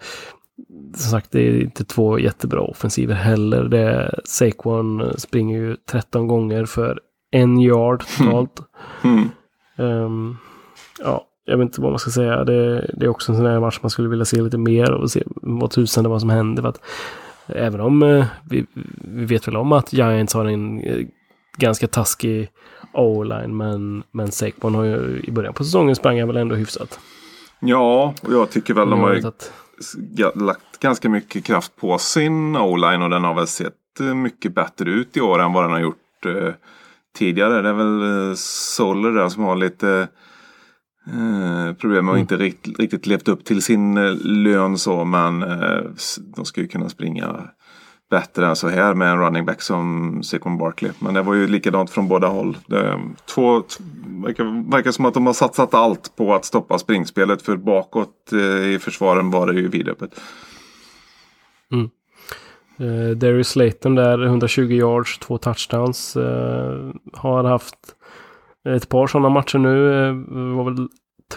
[0.95, 3.63] som sagt, det är inte två jättebra offensiver heller.
[3.63, 6.99] Det, Saquon springer ju 13 gånger för
[7.31, 8.61] en yard totalt.
[9.03, 9.29] Mm.
[9.77, 10.03] Mm.
[10.03, 10.37] Um,
[10.99, 12.43] ja, jag vet inte vad man ska säga.
[12.43, 15.11] Det, det, är också en sån här match man skulle vilja se lite mer och
[15.11, 16.61] se vad tusan det var som hände.
[16.61, 16.81] För att,
[17.47, 18.65] även om uh, vi,
[19.01, 21.07] vi vet väl om att Giants har en uh,
[21.57, 22.49] ganska taskig
[22.93, 23.57] O-line.
[23.57, 26.99] Men, men Saquon har ju i början på säsongen sprang han väl ändå hyfsat.
[27.59, 29.51] Ja, och jag tycker väl de har att...
[30.35, 34.89] lagt ganska mycket kraft på sin O-line och den har väl sett eh, mycket bättre
[34.89, 36.53] ut i år än vad den har gjort eh,
[37.17, 37.61] tidigare.
[37.61, 40.07] Det är väl eh, Soller där som har lite
[41.07, 42.21] eh, problem med att mm.
[42.21, 45.05] inte rikt, riktigt levt upp till sin eh, lön så.
[45.05, 45.81] Men eh,
[46.35, 47.49] de ju kunna springa
[48.11, 50.91] bättre än så här med en running back som Saquon Barkley.
[50.99, 52.57] Men det var ju likadant från båda håll.
[52.67, 53.63] Det, två,
[54.25, 57.41] verkar, verkar som att de har satsat allt på att stoppa springspelet.
[57.41, 60.19] För bakåt eh, i försvaren var det ju vidöppet.
[61.71, 61.89] Mm.
[62.81, 66.17] Uh, Darius Slayton där, 120 yards, två touchdowns.
[66.17, 67.75] Uh, har haft
[68.69, 69.89] ett par sådana matcher nu.
[70.49, 70.87] Det var väl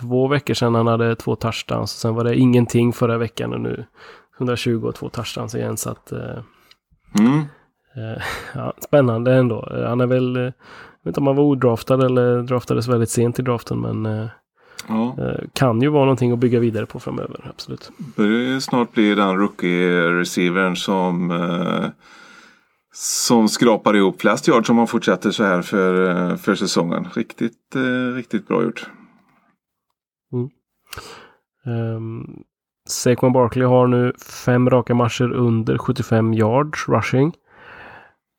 [0.00, 1.90] två veckor sedan han hade två touchdowns.
[1.90, 3.84] Sen var det ingenting förra veckan och nu
[4.38, 5.76] 120 och två touchdowns igen.
[5.76, 6.12] Så att,
[7.18, 7.42] mm.
[8.54, 9.68] ja, spännande ändå.
[9.86, 10.52] Han är väl, jag
[11.02, 13.80] vet inte om han var odraftad eller draftades väldigt sent i draften.
[13.80, 14.28] Men
[14.88, 15.16] Ja.
[15.18, 17.90] Eh, kan ju vara någonting att bygga vidare på framöver, absolut.
[18.16, 21.84] Börjar snart bli den rookie-receivern som eh,
[22.96, 27.08] som skrapar ihop flest yards om man fortsätter så här för, eh, för säsongen.
[27.14, 28.86] Riktigt, eh, riktigt bra gjort.
[30.32, 30.50] Mm.
[31.96, 32.42] Um,
[32.88, 34.12] Saquon Barkley har nu
[34.44, 37.34] fem raka matcher under 75 yards rushing.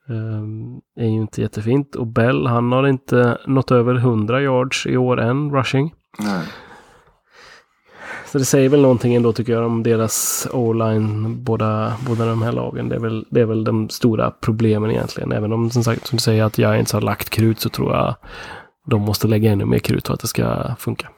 [0.07, 1.95] Um, är ju inte jättefint.
[1.95, 5.93] Och Bell, han har inte nått över 100 yards i år än rushing.
[6.19, 6.47] Nej.
[8.36, 12.51] Så det säger väl någonting ändå tycker jag om deras o-line, båda, båda de här
[12.51, 12.89] lagen.
[12.89, 15.31] Det är, väl, det är väl de stora problemen egentligen.
[15.31, 18.15] Även om som sagt, som du säger, att Giants har lagt krut så tror jag
[18.86, 21.09] de måste lägga ännu mer krut för att det ska funka.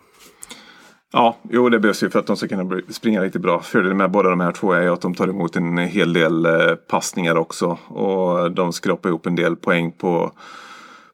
[1.13, 3.59] Ja, jo det behövs ju för att de ska kunna springa riktigt bra.
[3.59, 6.45] Fördelen med båda de här två är ju att de tar emot en hel del
[6.45, 7.78] eh, passningar också.
[7.88, 10.32] Och de skrapar ihop en del poäng på,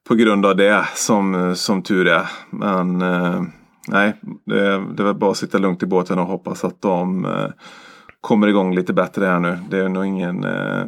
[0.07, 2.29] på grund av det som, som tur är.
[2.49, 3.41] Men eh,
[3.87, 4.13] nej,
[4.45, 4.61] det,
[4.95, 7.49] det är väl bara att sitta lugnt i båten och hoppas att de eh,
[8.21, 9.57] kommer igång lite bättre här nu.
[9.69, 10.85] Det är nog ingen, eh,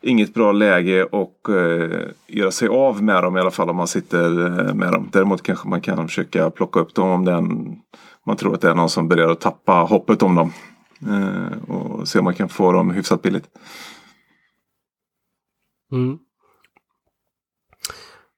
[0.00, 3.86] inget bra läge att eh, göra sig av med dem i alla fall om man
[3.86, 5.08] sitter eh, med dem.
[5.12, 7.76] Däremot kanske man kan försöka plocka upp dem om den,
[8.26, 10.52] man tror att det är någon som börjar att tappa hoppet om dem.
[11.08, 13.48] Eh, och se om man kan få dem hyfsat billigt.
[15.92, 16.18] Mm.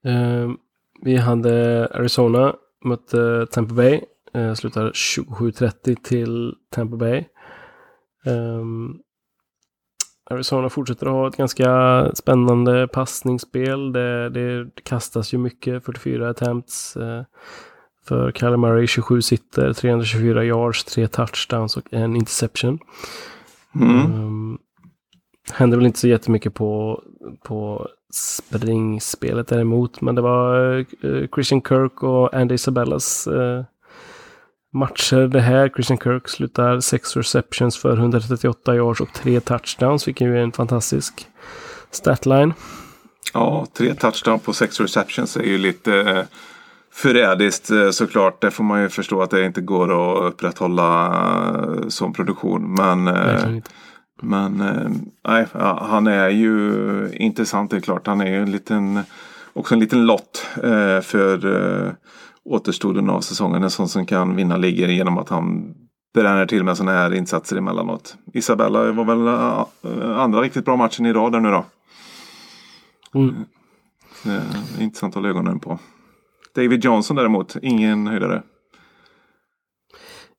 [0.04, 0.50] Eh,
[1.02, 4.00] vi hade Arizona mötte Tampa Bay.
[4.34, 7.24] Eh, slutar 27-30 till Tampa Bay.
[8.26, 9.00] Um,
[10.30, 13.92] Arizona fortsätter att ha ett ganska spännande passningsspel.
[13.92, 16.96] Det, det kastas ju mycket, 44 attempts.
[16.96, 17.22] Uh,
[18.06, 22.78] för Kyler Murray 27 sitter, 324 yards, 3 touchdowns och en interception.
[23.74, 24.12] Mm.
[24.12, 24.58] Um,
[25.52, 27.02] hände väl inte så jättemycket på,
[27.44, 30.00] på springspelet däremot.
[30.00, 33.64] Men det var uh, Christian Kirk och Andy Isabellas uh,
[34.72, 35.68] matcher det här.
[35.68, 40.52] Christian Kirk slutar 6 receptions för 138 yards och 3 touchdowns, vilket ju är en
[40.52, 41.26] fantastisk
[41.90, 42.52] statline.
[43.34, 46.24] Ja, tre touchdowns på 6 receptions är ju lite eh,
[46.92, 48.40] förrädiskt eh, såklart.
[48.40, 52.74] Det får man ju förstå att det inte går att upprätthålla eh, som produktion.
[52.74, 53.06] Men,
[54.24, 54.56] men
[55.28, 55.46] nej,
[55.80, 58.06] han är ju intressant, det är klart.
[58.06, 59.00] Han är ju en liten,
[59.52, 60.46] också en liten lott
[61.02, 61.96] för
[62.44, 63.62] återstoden av säsongen.
[63.62, 65.74] En sån som kan vinna ligger genom att han
[66.14, 68.16] bränner till med sådana här insatser emellanåt.
[68.32, 69.28] Isabella var väl
[70.14, 71.64] andra riktigt bra matchen i rad där nu då.
[73.14, 73.34] Mm.
[74.80, 75.78] Intressant att hålla ögonen på.
[76.54, 78.42] David Johnson däremot, ingen höjdare.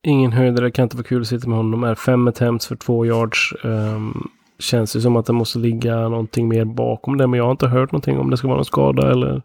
[0.07, 1.83] Ingen höjdare, kan inte vara kul att sitta med honom.
[1.83, 3.53] Är fem attempts för två yards.
[3.63, 4.29] Um,
[4.59, 7.27] känns ju som att det måste ligga någonting mer bakom det.
[7.27, 9.41] Men jag har inte hört någonting om det ska vara någon skada eller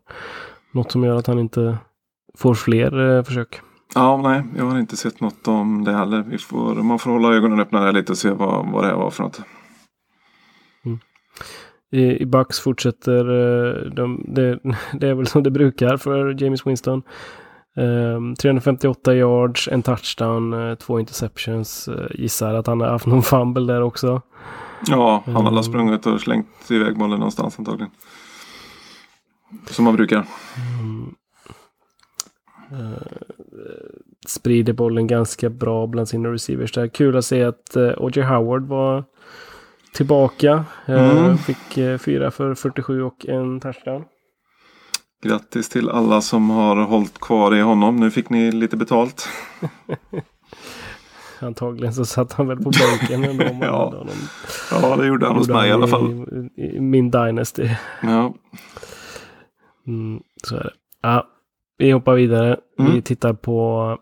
[0.72, 1.78] något som gör att han inte
[2.38, 3.60] får fler eh, försök.
[3.94, 6.24] Ja, nej, jag har inte sett något om det heller.
[6.28, 9.10] Vi får, man får hålla ögonen öppna lite och se vad, vad det här var
[9.10, 9.40] för något.
[10.84, 10.98] Mm.
[11.92, 14.58] I, I Bucks fortsätter eh, de, det,
[14.92, 17.02] det är väl som det brukar för James Winston.
[17.76, 21.88] Um, 358 yards, en touchdown, uh, två interceptions.
[21.88, 24.22] Uh, gissar att han har haft någon fumble där också.
[24.86, 27.90] Ja, han har um, sprungit och slängt iväg bollen någonstans antagligen.
[29.70, 30.26] Som man brukar.
[30.80, 31.14] Um,
[32.72, 33.02] Eh,
[34.26, 36.72] sprider bollen ganska bra bland sina receivers.
[36.72, 38.22] Det är kul att se att uh, O.J.
[38.22, 39.04] Howard var
[39.92, 40.64] tillbaka.
[40.88, 41.38] Uh, mm.
[41.38, 44.04] Fick uh, fyra för 47 och en touchdown.
[45.22, 47.96] Grattis till alla som har hållit kvar i honom.
[47.96, 49.28] Nu fick ni lite betalt.
[51.40, 53.44] Antagligen så satt han väl på bänken ändå.
[53.66, 54.06] ja.
[54.70, 56.26] ja, det gjorde han hos mig i alla fall.
[56.56, 57.68] I, i min Dynasty.
[58.02, 58.34] Ja.
[59.86, 60.72] Mm, så är det.
[61.02, 61.26] Ja,
[61.78, 62.60] vi hoppar vidare.
[62.78, 62.92] Mm.
[62.92, 63.98] Vi tittar på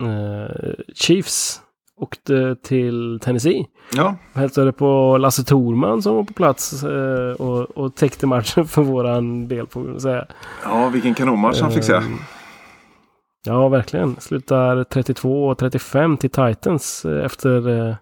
[0.00, 1.62] eh, Chiefs.
[1.96, 3.66] Åkte till Tennessee.
[3.92, 4.16] Ja.
[4.34, 9.48] Hälsade på Lasse Thorman som var på plats eh, och, och täckte matchen för våran
[9.48, 10.26] del får vi säga.
[10.64, 11.94] Ja, vilken kanonmatch han fick se.
[11.94, 12.18] Ehm,
[13.44, 14.16] ja, verkligen.
[14.20, 17.94] Slutar 32-35 till Titans eh, efter eh,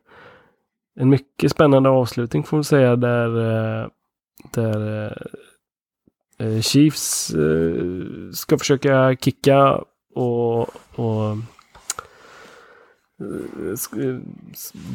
[1.01, 3.29] en mycket spännande avslutning får vi säga där,
[3.83, 3.89] eh,
[4.55, 5.13] där eh,
[6.39, 7.35] Eh, Chiefs
[8.33, 9.81] ska försöka kicka
[10.15, 10.61] och,
[10.99, 11.37] och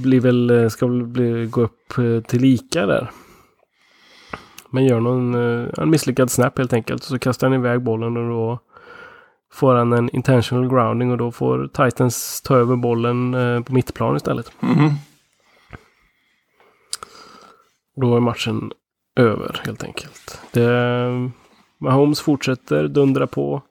[0.01, 1.93] blir väl, ska väl bli, gå upp
[2.27, 3.11] till lika där.
[4.69, 5.35] Men gör någon
[5.77, 7.03] en misslyckad snap helt enkelt.
[7.03, 8.59] Så kastar han iväg bollen och då
[9.53, 13.31] får han en intentional grounding och då får Titans ta över bollen
[13.63, 14.51] på mittplan istället.
[14.61, 14.89] Mm.
[17.95, 18.71] Då är matchen
[19.15, 20.41] över helt enkelt.
[20.51, 21.31] Det,
[21.77, 23.61] Mahomes fortsätter dundra på.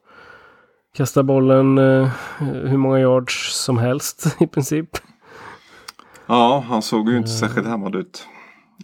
[0.95, 2.09] Kasta bollen eh,
[2.39, 4.89] hur många yards som helst i princip.
[6.27, 8.27] Ja, han såg ju inte särskilt hämmad ut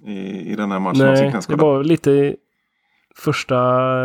[0.06, 0.99] i, i den här matchen.
[0.99, 2.36] Nej, det var lite
[3.16, 3.56] första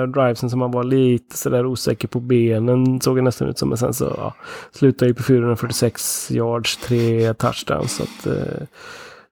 [0.07, 3.01] drivesen som han var lite sådär osäker på benen.
[3.01, 3.69] Såg det nästan ut som.
[3.69, 4.35] Men sen så ja,
[4.73, 7.97] slutade ju på 446 yards, tre touchdowns.
[7.97, 8.67] Så att, eh,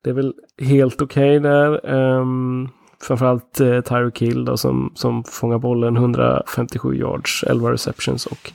[0.05, 1.95] det är väl helt okej okay där.
[1.95, 2.69] Um,
[3.03, 8.53] framförallt eh, Tyreek Hill då, som, som fångar bollen 157 yards, 11 receptions och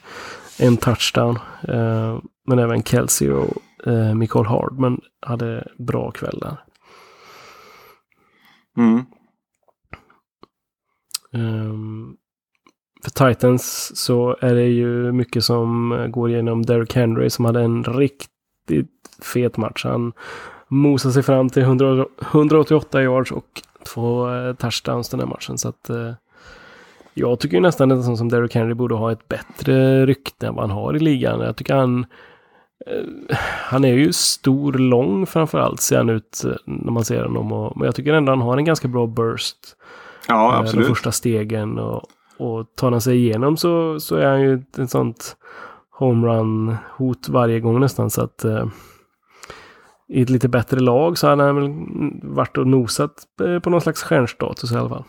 [0.60, 1.40] en touchdown.
[1.68, 6.64] Eh, men även Kelsey och eh, Michael Hardman hade bra kvällar.
[8.78, 9.06] Mm.
[11.34, 12.18] Um,
[13.04, 17.84] för Titans så är det ju mycket som går igenom Derrick Henry som hade en
[17.84, 18.90] riktigt
[19.22, 19.86] fet match.
[19.86, 20.14] Han
[20.68, 25.58] mosade sig fram till 100, 188 yards och två eh, touchdowns den här matchen.
[25.58, 26.12] Så att eh,
[27.14, 30.78] jag tycker nästan att som Derrick Henry borde ha ett bättre rykte än vad han
[30.78, 31.40] har i ligan.
[31.40, 32.06] Jag tycker han
[32.88, 33.38] eh,
[33.70, 37.52] han är ju stor, lång framförallt ser han ut när man ser honom.
[37.52, 39.58] Och, men jag tycker ändå han har en ganska bra burst.
[40.28, 40.88] Ja, absolut.
[40.88, 41.80] De första stegen.
[41.80, 42.04] Och,
[42.38, 45.38] och tar han sig igenom så, så är han ju ett sånt
[46.00, 48.10] homerun-hot varje gång nästan.
[48.10, 48.66] Så att eh,
[50.14, 51.72] i ett lite bättre lag så hade han väl
[52.24, 53.12] varit och nosat
[53.42, 55.04] eh, på någon slags stjärnstatus i alla fall.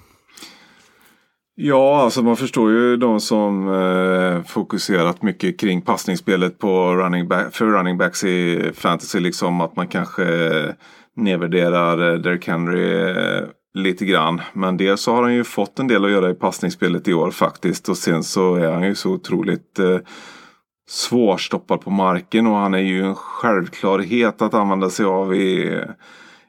[1.57, 7.55] Ja, alltså man förstår ju de som eh, fokuserat mycket kring passningsspelet på running back,
[7.55, 9.21] för running backs i fantasy.
[9.21, 10.71] Liksom att man kanske eh,
[11.17, 13.43] nedvärderar eh, Derrick Henry eh,
[13.75, 14.41] lite grann.
[14.53, 17.31] Men dels så har han ju fått en del att göra i passningsspelet i år
[17.31, 17.89] faktiskt.
[17.89, 19.99] Och sen så är han ju så otroligt eh,
[20.89, 22.47] svårstoppad på marken.
[22.47, 25.81] Och han är ju en självklarhet att använda sig av i,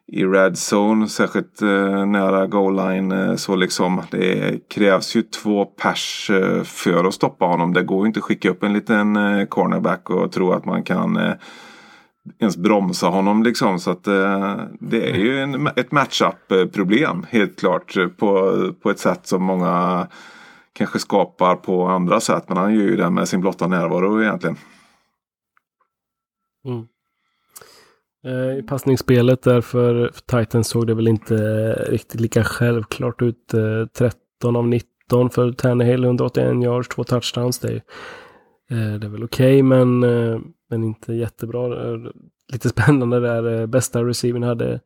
[0.08, 1.08] i red zone.
[1.08, 3.12] Särskilt eh, nära goal line.
[3.12, 7.74] Eh, så liksom det krävs ju två pers eh, för att stoppa honom.
[7.74, 10.84] Det går ju inte att skicka upp en liten eh, cornerback och tro att man
[10.84, 11.34] kan eh,
[12.40, 13.80] ens bromsa honom liksom.
[13.80, 17.98] Så att eh, det är ju en, ett matchup-problem helt klart.
[18.18, 20.08] På, på ett sätt som många
[20.76, 22.44] kanske skapar på andra sätt.
[22.48, 24.56] Men han gör ju det med sin blotta närvaro egentligen.
[26.66, 26.88] Mm.
[28.26, 33.22] Eh, I passningsspelet där för, för Titans såg det väl inte eh, riktigt lika självklart
[33.22, 33.54] ut.
[33.54, 37.60] Eh, 13 av 19 för Tannehill, 181 yards, två touchdowns.
[37.60, 37.82] Det
[38.70, 40.00] är, det är väl okej okay, men
[40.70, 41.68] men inte jättebra.
[42.50, 43.62] Eh, lite spännande där.
[43.62, 44.80] Eh, bästa receiven hade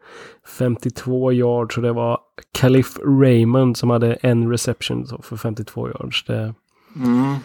[0.57, 2.19] 52 yards och det var
[2.51, 6.23] Calif Raymond som hade en reception för 52 yards.
[6.25, 6.53] Det
[6.95, 7.35] mm.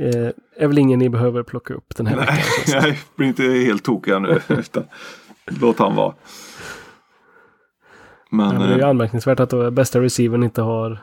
[0.00, 2.82] Eh, är väl ingen ni behöver plocka upp den här nej, veckan.
[2.82, 4.40] Nej, blir inte helt tokiga nu.
[4.48, 4.84] utan
[5.60, 6.14] låt han vara.
[8.30, 10.98] Men, ja, det är ju anmärkningsvärt att bästa receiven inte har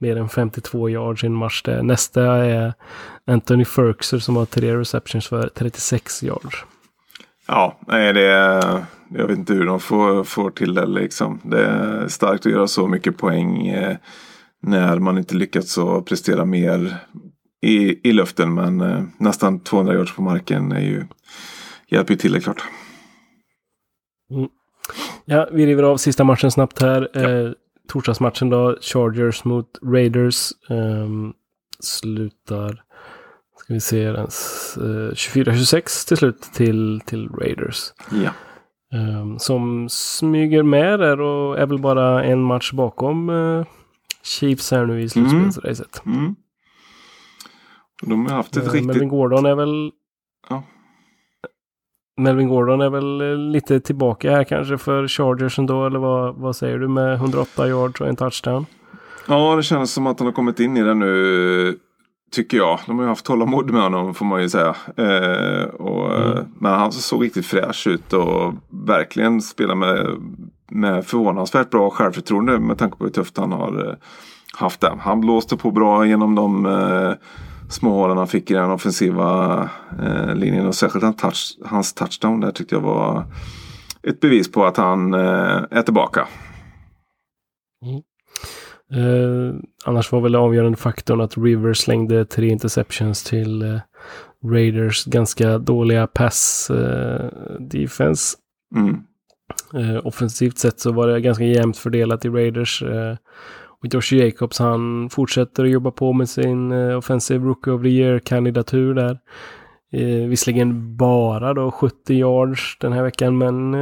[0.00, 1.62] mer än 52 yards i en match.
[1.82, 2.74] Nästa är
[3.26, 6.64] Anthony Ferkser som har tre receptions för 36 yards.
[7.48, 11.40] Ja, nej det är, jag vet inte hur de får, får till det liksom.
[11.44, 13.96] Det är starkt att göra så mycket poäng eh,
[14.62, 16.96] när man inte lyckats att prestera mer
[17.62, 18.54] i, i luften.
[18.54, 21.04] Men eh, nästan 200 yards på marken är ju,
[21.88, 22.62] hjälper ju till det klart.
[24.30, 24.48] Mm.
[25.24, 27.10] Ja, vi river av sista matchen snabbt här.
[27.12, 27.20] Ja.
[27.20, 27.50] Eh,
[27.88, 30.52] torsdagsmatchen då, Chargers mot Raiders.
[30.68, 31.32] Um,
[31.80, 32.82] slutar,
[33.68, 34.24] ska vi se, uh,
[35.12, 37.92] 24-26 till slut till, till Raiders.
[38.10, 38.30] Ja.
[38.98, 43.66] Um, som smyger med där och är väl bara en match bakom uh,
[44.22, 46.02] Chiefs här nu i slutspelsracet.
[46.06, 46.18] Mm.
[46.18, 46.36] Mm.
[48.02, 48.86] De har haft ett uh, riktigt...
[48.86, 49.90] Melvin Gordon är väl...
[50.48, 50.62] Ja.
[52.16, 56.56] Melvin Gordon är väl eh, lite tillbaka här kanske för Chargers ändå, eller vad, vad
[56.56, 58.66] säger du med 108 yards och en touchdown?
[59.26, 61.78] Ja, det känns som att han har kommit in i det nu.
[62.30, 62.78] Tycker jag.
[62.86, 64.76] De har ju haft tålamod med honom får man ju säga.
[64.96, 66.44] Eh, och, mm.
[66.58, 70.06] Men han såg riktigt fräsch ut och verkligen spelar med,
[70.70, 73.94] med förvånansvärt bra självförtroende med tanke på hur tufft han har eh,
[74.54, 74.98] haft det.
[75.00, 77.12] Han blåste på bra genom de eh,
[77.68, 79.68] småhålen han fick i den offensiva
[80.02, 80.66] eh, linjen.
[80.66, 83.24] Och särskilt han touch, hans touchdown där tyckte jag var
[84.02, 86.28] ett bevis på att han eh, är tillbaka.
[87.86, 88.02] Mm.
[88.92, 93.80] Eh, annars var väl avgörande faktorn att Rivers slängde tre interceptions till eh,
[94.44, 97.30] Raiders ganska dåliga pass eh,
[97.60, 98.36] defense.
[98.76, 98.96] Mm.
[99.74, 102.82] Eh, offensivt sett så var det ganska jämnt fördelat i Raiders.
[102.82, 103.16] Eh,
[103.80, 108.94] och Josh Jacobs han fortsätter att jobba på med sin Offensive Rookie of the Year-kandidatur
[108.94, 109.18] där.
[109.94, 113.74] Uh, visserligen bara då 70 yards den här veckan men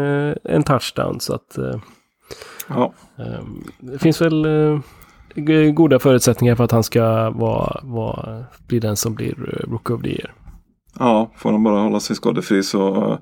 [0.45, 1.59] en touchdown så att
[2.69, 2.93] ja.
[3.17, 4.47] um, det finns väl
[5.75, 10.09] goda förutsättningar för att han ska vara, vara, bli den som blir Rookie of the
[10.09, 10.35] Year.
[10.99, 13.19] Ja, får han bara hålla sig skadefri så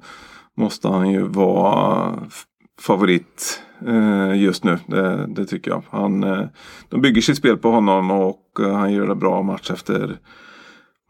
[0.57, 2.13] måste han ju vara
[2.81, 4.79] favorit eh, just nu.
[4.87, 5.83] Det, det, tycker jag.
[5.91, 6.47] Han, eh,
[6.89, 10.19] de bygger sitt spel på honom och eh, han gör det bra match efter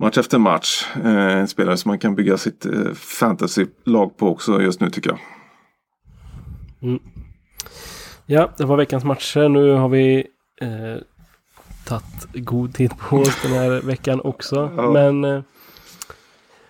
[0.01, 0.19] match.
[0.19, 0.87] Efter match.
[1.05, 5.19] en spelare som man kan bygga sitt fantasy-lag på också just nu tycker jag.
[6.83, 7.01] Mm.
[8.27, 9.49] Ja, det var veckans matcher.
[9.49, 10.27] Nu har vi
[10.61, 11.03] eh,
[11.85, 14.71] tagit god tid på oss den här veckan också.
[14.77, 14.91] Ja.
[14.91, 15.43] Men eh,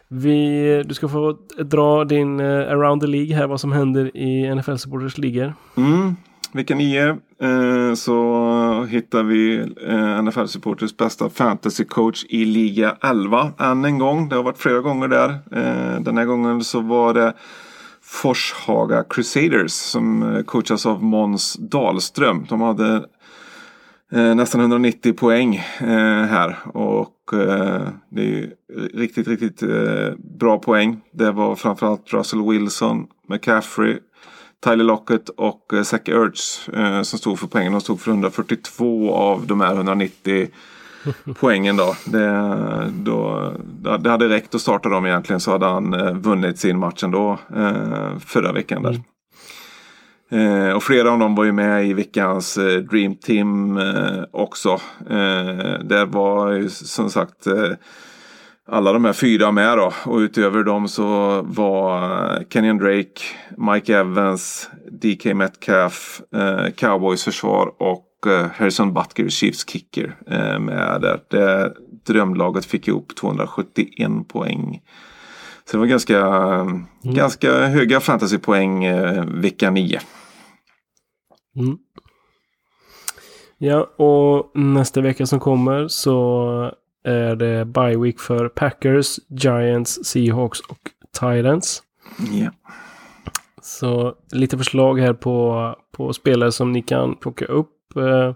[0.09, 4.55] vi, du ska få dra din uh, around the League här, vad som händer i
[4.55, 5.55] NFL Supporters ligor.
[5.77, 6.17] Mm.
[6.53, 13.53] vecka 9 eh, så hittar vi eh, NFL Supporters bästa fantasy coach i liga 11
[13.59, 14.29] än en gång.
[14.29, 15.29] Det har varit flera gånger där.
[15.29, 17.33] Eh, den här gången så var det
[18.15, 22.47] Forshaga Crusaders som eh, coachas av Måns Dahlström.
[22.49, 23.07] De hade
[24.13, 28.53] eh, nästan 190 poäng eh, här och eh, det är
[28.95, 31.01] riktigt, riktigt eh, bra poäng.
[31.13, 33.99] Det var framförallt Russell Wilson, McCaffrey,
[34.65, 37.73] Tyler Lockett och eh, Zach Ertz eh, som stod för poängen.
[37.73, 40.49] De stod för 142 av de här 190
[41.41, 41.97] poängen då.
[42.05, 43.53] Det, då.
[44.01, 47.39] det hade räckt att starta dem egentligen så hade han eh, vunnit sin match ändå
[47.57, 48.83] eh, förra veckan.
[48.83, 49.01] där.
[50.31, 54.71] Eh, och flera av dem var ju med i veckans eh, Dream Team eh, också.
[55.11, 57.71] Eh, det var ju som sagt eh,
[58.69, 59.93] alla de här fyra med då.
[60.05, 63.21] Och utöver dem så var Kenyon Drake,
[63.57, 66.21] Mike Evans, DK Metcalf,
[66.77, 71.21] Cowboys försvar och Harrison Butker, Chiefs kicker eh, med där.
[71.31, 71.75] Det
[72.07, 74.83] drömlaget fick ihop 271 poäng.
[75.65, 76.21] Så det var ganska,
[77.03, 80.01] ganska höga fantasypoäng eh, vecka 9.
[81.57, 81.79] Mm.
[83.59, 86.71] Ja, och nästa vecka som kommer så
[87.05, 90.79] är det bye week för Packers, Giants, Seahawks och
[91.13, 91.83] Titans.
[92.33, 92.51] Ja.
[93.63, 97.71] Så lite förslag här på, på spelare som ni kan plocka upp.
[97.97, 98.33] Eh,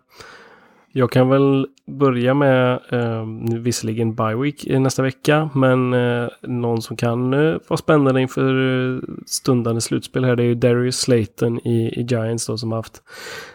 [0.93, 3.25] Jag kan väl börja med eh,
[3.59, 8.55] visserligen bye week nästa vecka, men eh, någon som kan eh, vara spännande inför
[8.95, 13.03] eh, stundande slutspel här, det är ju Darius Slayton i, i Giants då som haft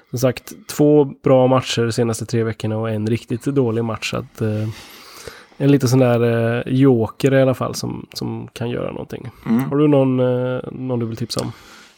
[0.10, 4.14] som sagt två bra matcher de senaste tre veckorna och en riktigt dålig match.
[4.14, 4.68] Att, eh,
[5.58, 6.22] en liten sån där
[6.58, 9.30] eh, joker i alla fall som, som kan göra någonting.
[9.46, 9.64] Mm.
[9.70, 11.52] Har du någon, eh, någon du vill tipsa om?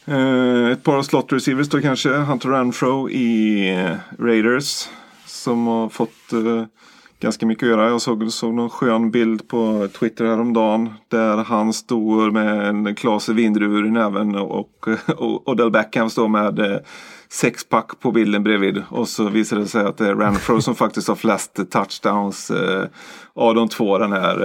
[0.08, 2.10] Eh, ett par slot receivers då kanske.
[2.10, 4.88] Hunter Renfro i eh, Raiders.
[5.26, 6.64] Som har fått eh,
[7.20, 7.89] ganska mycket att göra.
[7.89, 10.93] Jag såg, såg någon skön bild på Twitter häromdagen.
[11.08, 16.84] Där han står med en klase vindruvor i näven och, och Odell Beckham står med
[17.36, 18.84] sexpack på bilden bredvid.
[18.90, 22.86] Och så visar det sig att det är Renfro som faktiskt har flest touchdowns eh,
[23.34, 24.42] av de två den här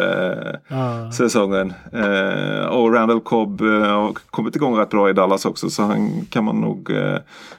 [0.71, 1.13] eh, Ah.
[1.13, 1.73] säsongen.
[1.93, 6.27] Eh, och Randall Cobb eh, har kommit igång rätt bra i Dallas också så han
[6.27, 7.19] kan man nog eh,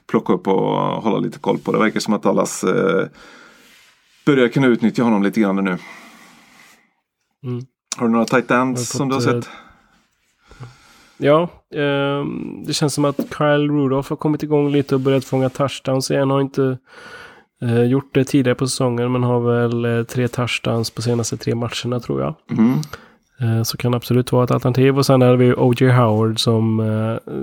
[0.10, 1.72] plocka upp och hålla lite koll på.
[1.72, 3.08] Det verkar som att Dallas eh,
[4.26, 5.78] börjar kunna utnyttja honom lite grann nu.
[7.44, 7.66] Mm.
[7.98, 9.50] Har du några tight ends som du har sett?
[11.24, 15.50] Ja, ehm, det känns som att Kyle Rudolph har kommit igång lite och börjat fånga
[15.50, 16.30] touchdowns igen.
[16.30, 16.78] Har inte
[17.62, 21.56] eh, gjort det tidigare på säsongen men har väl eh, tre touchdowns på senaste tre
[21.56, 22.36] matcherna tror jag.
[22.52, 22.74] Mm.
[23.42, 24.98] Eh, så kan absolut vara ett alternativ.
[24.98, 25.92] Och sen hade vi O.J.
[25.92, 27.34] Howard som eh,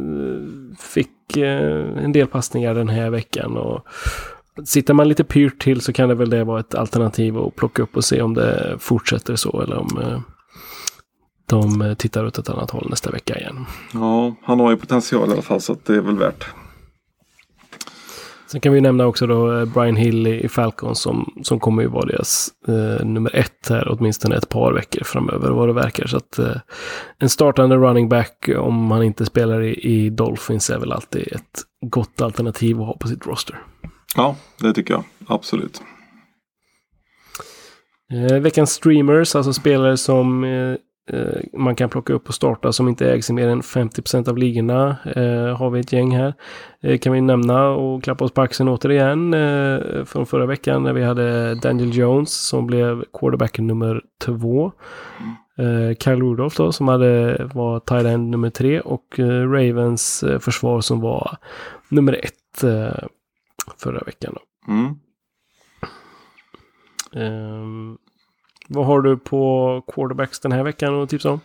[0.79, 3.57] fick eh, en del passningar den här veckan.
[3.57, 3.87] Och
[4.65, 7.83] sitter man lite pyrt till så kan det väl det vara ett alternativ att plocka
[7.83, 10.21] upp och se om det fortsätter så eller om eh,
[11.49, 13.67] de eh, tittar åt ett annat håll nästa vecka igen.
[13.93, 16.47] Ja, han har ju potential i alla fall så att det är väl värt.
[18.51, 21.89] Sen kan vi nämna också då eh, Brian Hill i Falcons som, som kommer ju
[21.89, 26.07] vara deras eh, nummer ett här åtminstone ett par veckor framöver vad det verkar.
[26.07, 26.57] Så att eh,
[27.19, 31.63] en startande running back om han inte spelar i, i Dolphins är väl alltid ett
[31.87, 33.59] gott alternativ att ha på sitt roster.
[34.17, 35.05] Ja, det tycker jag.
[35.27, 35.83] Absolut.
[38.13, 40.77] Eh, veckans streamers, alltså spelare som eh, eh,
[41.53, 44.97] man kan plocka upp och starta som inte ägs i mer än 50% av ligorna.
[45.17, 46.35] Eh, har vi ett gäng här.
[46.81, 50.93] Eh, kan vi nämna och klappa oss på axeln återigen eh, från förra veckan när
[50.93, 54.73] vi hade Daniel Jones som blev quarterback nummer två.
[55.59, 60.81] Eh, Kyle Rudolph då som hade, var tight nummer tre och eh, Ravens eh, försvar
[60.81, 61.37] som var
[61.89, 63.09] nummer ett eh,
[63.77, 64.35] förra veckan.
[64.35, 64.73] Då.
[64.73, 64.95] Mm.
[67.13, 67.99] Ehm,
[68.69, 71.41] vad har du på quarterbacks den här veckan att tipsa om?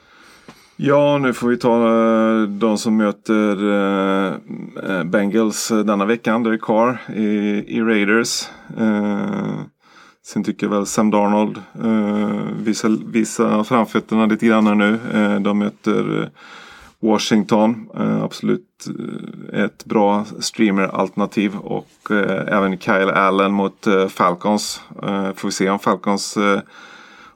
[0.76, 4.34] Ja, nu får vi ta eh, de som möter eh,
[4.90, 6.44] eh, Bengals denna veckan.
[6.44, 7.30] Derek Carr i,
[7.68, 8.50] i Raiders.
[8.78, 9.60] Eh,
[10.26, 15.00] sen tycker jag väl Sam Darnold eh, visar, visar framfötterna lite grann här nu.
[15.14, 16.30] Eh, de möter
[17.00, 17.90] Washington.
[17.98, 18.88] Eh, absolut
[19.54, 21.58] ett bra streameralternativ.
[21.58, 24.82] Och eh, även Kyle Allen mot eh, Falcons.
[25.04, 26.60] Eh, får vi se om Falcons eh,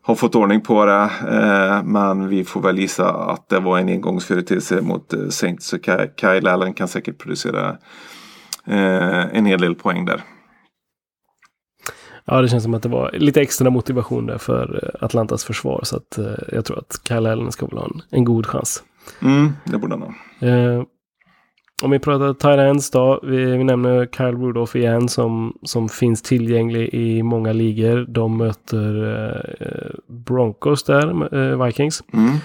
[0.07, 1.09] har fått ordning på det.
[1.31, 5.67] Eh, men vi får väl gissa att det var en engångsföreteelse mot eh, Saints.
[5.67, 7.69] Så Ky- Kyle Allen kan säkert producera
[8.67, 10.21] eh, en hel del poäng där.
[12.25, 15.79] Ja, det känns som att det var lite extra motivation där för eh, Atlantas försvar.
[15.83, 16.19] Så att
[16.51, 18.83] jag tror att Kyle Allen ska väl ha en, en god chans.
[19.21, 20.13] Mm, det borde han ha.
[21.81, 23.19] Eh, om vi pratar Tyrants då.
[23.23, 28.05] Vi, vi nämner Kyle Rudolph igen som, som finns tillgänglig i många ligor.
[28.09, 29.13] De möter
[29.59, 32.03] eh, Broncos där, eh, Vikings.
[32.13, 32.37] Mm.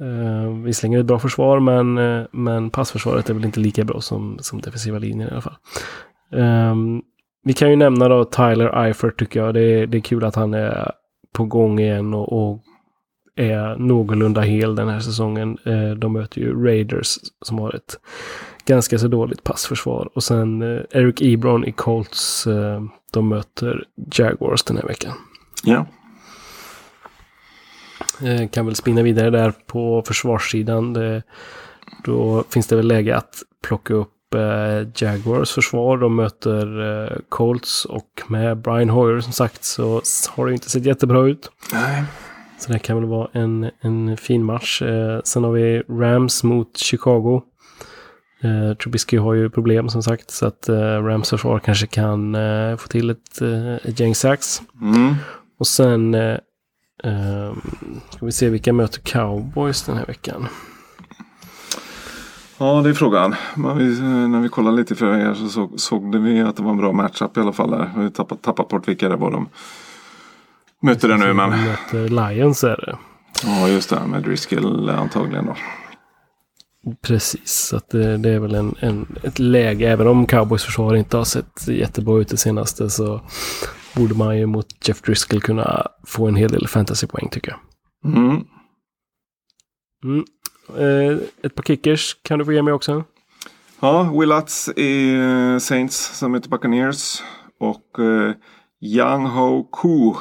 [0.00, 4.38] Uh, visserligen ett bra försvar men, uh, men passförsvaret är väl inte lika bra som,
[4.40, 5.56] som defensiva linjen i alla fall.
[6.30, 7.02] Um,
[7.44, 9.54] vi kan ju nämna då Tyler Eifert tycker jag.
[9.54, 10.92] Det är, det är kul att han är
[11.32, 12.62] på gång igen och, och
[13.36, 15.58] är någorlunda hel den här säsongen.
[15.66, 17.98] Uh, de möter ju Raiders som har ett
[18.66, 20.08] ganska så dåligt passförsvar.
[20.14, 22.46] Och sen Eric Ebron i Colts.
[23.12, 25.12] de möter Jaguars den här veckan.
[25.64, 25.86] Ja.
[28.22, 30.96] Eh, kan väl spinna vidare där på försvarssidan.
[32.04, 35.98] Då finns det väl läge att plocka upp eh, Jaguars försvar.
[35.98, 40.84] De möter eh, Colts och med Brian Hoyer som sagt så har det inte sett
[40.84, 41.50] jättebra ut.
[41.72, 42.04] Nej.
[42.62, 44.82] Så det kan väl vara en, en fin match.
[44.82, 47.42] Eh, sen har vi Rams mot Chicago.
[48.42, 52.76] Eh, Trubisky har ju problem som sagt så att eh, Rams försvar kanske kan eh,
[52.76, 54.62] få till ett, eh, ett gäng sax.
[54.80, 55.14] Mm.
[55.58, 56.36] Och sen eh,
[57.04, 57.60] Um,
[58.10, 60.48] ska vi se vilka möter cowboys den här veckan.
[62.58, 63.34] Ja, det är frågan.
[63.56, 66.76] Vi, när vi kollade lite för er så såg, såg vi att det var en
[66.76, 67.90] bra matchup i alla fall där.
[67.96, 69.48] Vi tappat, tappat bort vilka det var de
[70.82, 71.32] möter det nu.
[71.32, 71.50] Men...
[71.50, 72.98] Möter Lions är det.
[73.44, 74.06] Ja, just det.
[74.06, 75.56] Med Driscoll antagligen då.
[77.02, 79.90] Precis, så att det, det är väl en, en, ett läge.
[79.90, 83.20] Även om cowboys försvar inte har sett jättebra ut det senaste så
[83.96, 87.60] borde man ju mot Jeff Driscoll kunna få en hel del fantasypoäng tycker jag.
[88.14, 88.44] Mm.
[90.04, 90.24] Mm.
[90.78, 93.04] Eh, ett par kickers kan du få ge mig också.
[93.80, 97.22] Ja, Will Lutz i eh, Saints som heter Buccaneers.
[97.60, 98.34] Och eh,
[98.80, 100.16] Yang Ho Koo,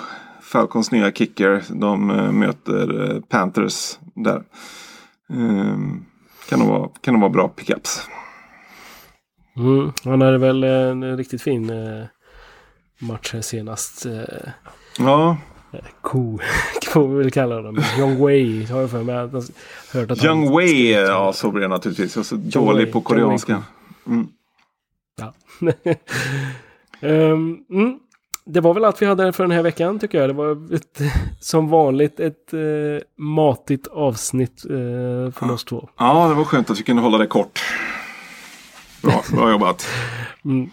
[0.52, 1.64] Falcons nya kicker.
[1.70, 4.44] De eh, möter eh, Panthers där.
[5.30, 6.06] Um,
[6.50, 8.08] kan, de vara, kan de vara bra pickups.
[9.58, 12.06] Mm, han hade väl en riktigt fin eh,
[13.00, 14.06] match här senast.
[14.98, 15.38] Ja.
[16.02, 16.40] Ko,
[16.92, 17.84] får vi väl kalla dem.
[18.00, 19.16] Young Wei har jag för mig.
[19.16, 19.52] Att
[19.94, 22.16] hört att Young Wei, ja så blir det naturligtvis.
[22.16, 23.64] Jag är så dålig Wei, på koreanska.
[24.08, 24.28] Mm.
[25.18, 25.34] Ja.
[27.02, 28.00] um, mm.
[28.46, 30.30] Det var väl allt vi hade för den här veckan tycker jag.
[30.30, 31.02] Det var ett,
[31.40, 35.54] som vanligt ett uh, matigt avsnitt uh, från ja.
[35.54, 35.90] oss två.
[35.98, 37.60] Ja, det var skönt att vi kunde hålla det kort.
[39.02, 39.88] Bra, bra jobbat.
[40.46, 40.70] mm.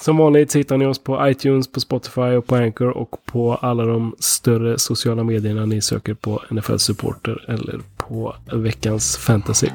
[0.00, 3.84] Som vanligt hittar ni oss på iTunes, på Spotify och på Anchor och på alla
[3.84, 9.68] de större sociala medierna ni söker på NFL Supporter eller på veckans fantasy.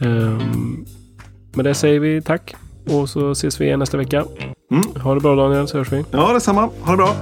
[0.00, 0.86] Um,
[1.52, 2.54] med det säger vi tack
[2.86, 4.24] och så ses vi igen nästa vecka.
[4.70, 5.02] Mm.
[5.02, 6.04] Ha det bra Daniel så hörs vi.
[6.10, 6.68] Ja detsamma.
[6.80, 7.14] Ha det bra.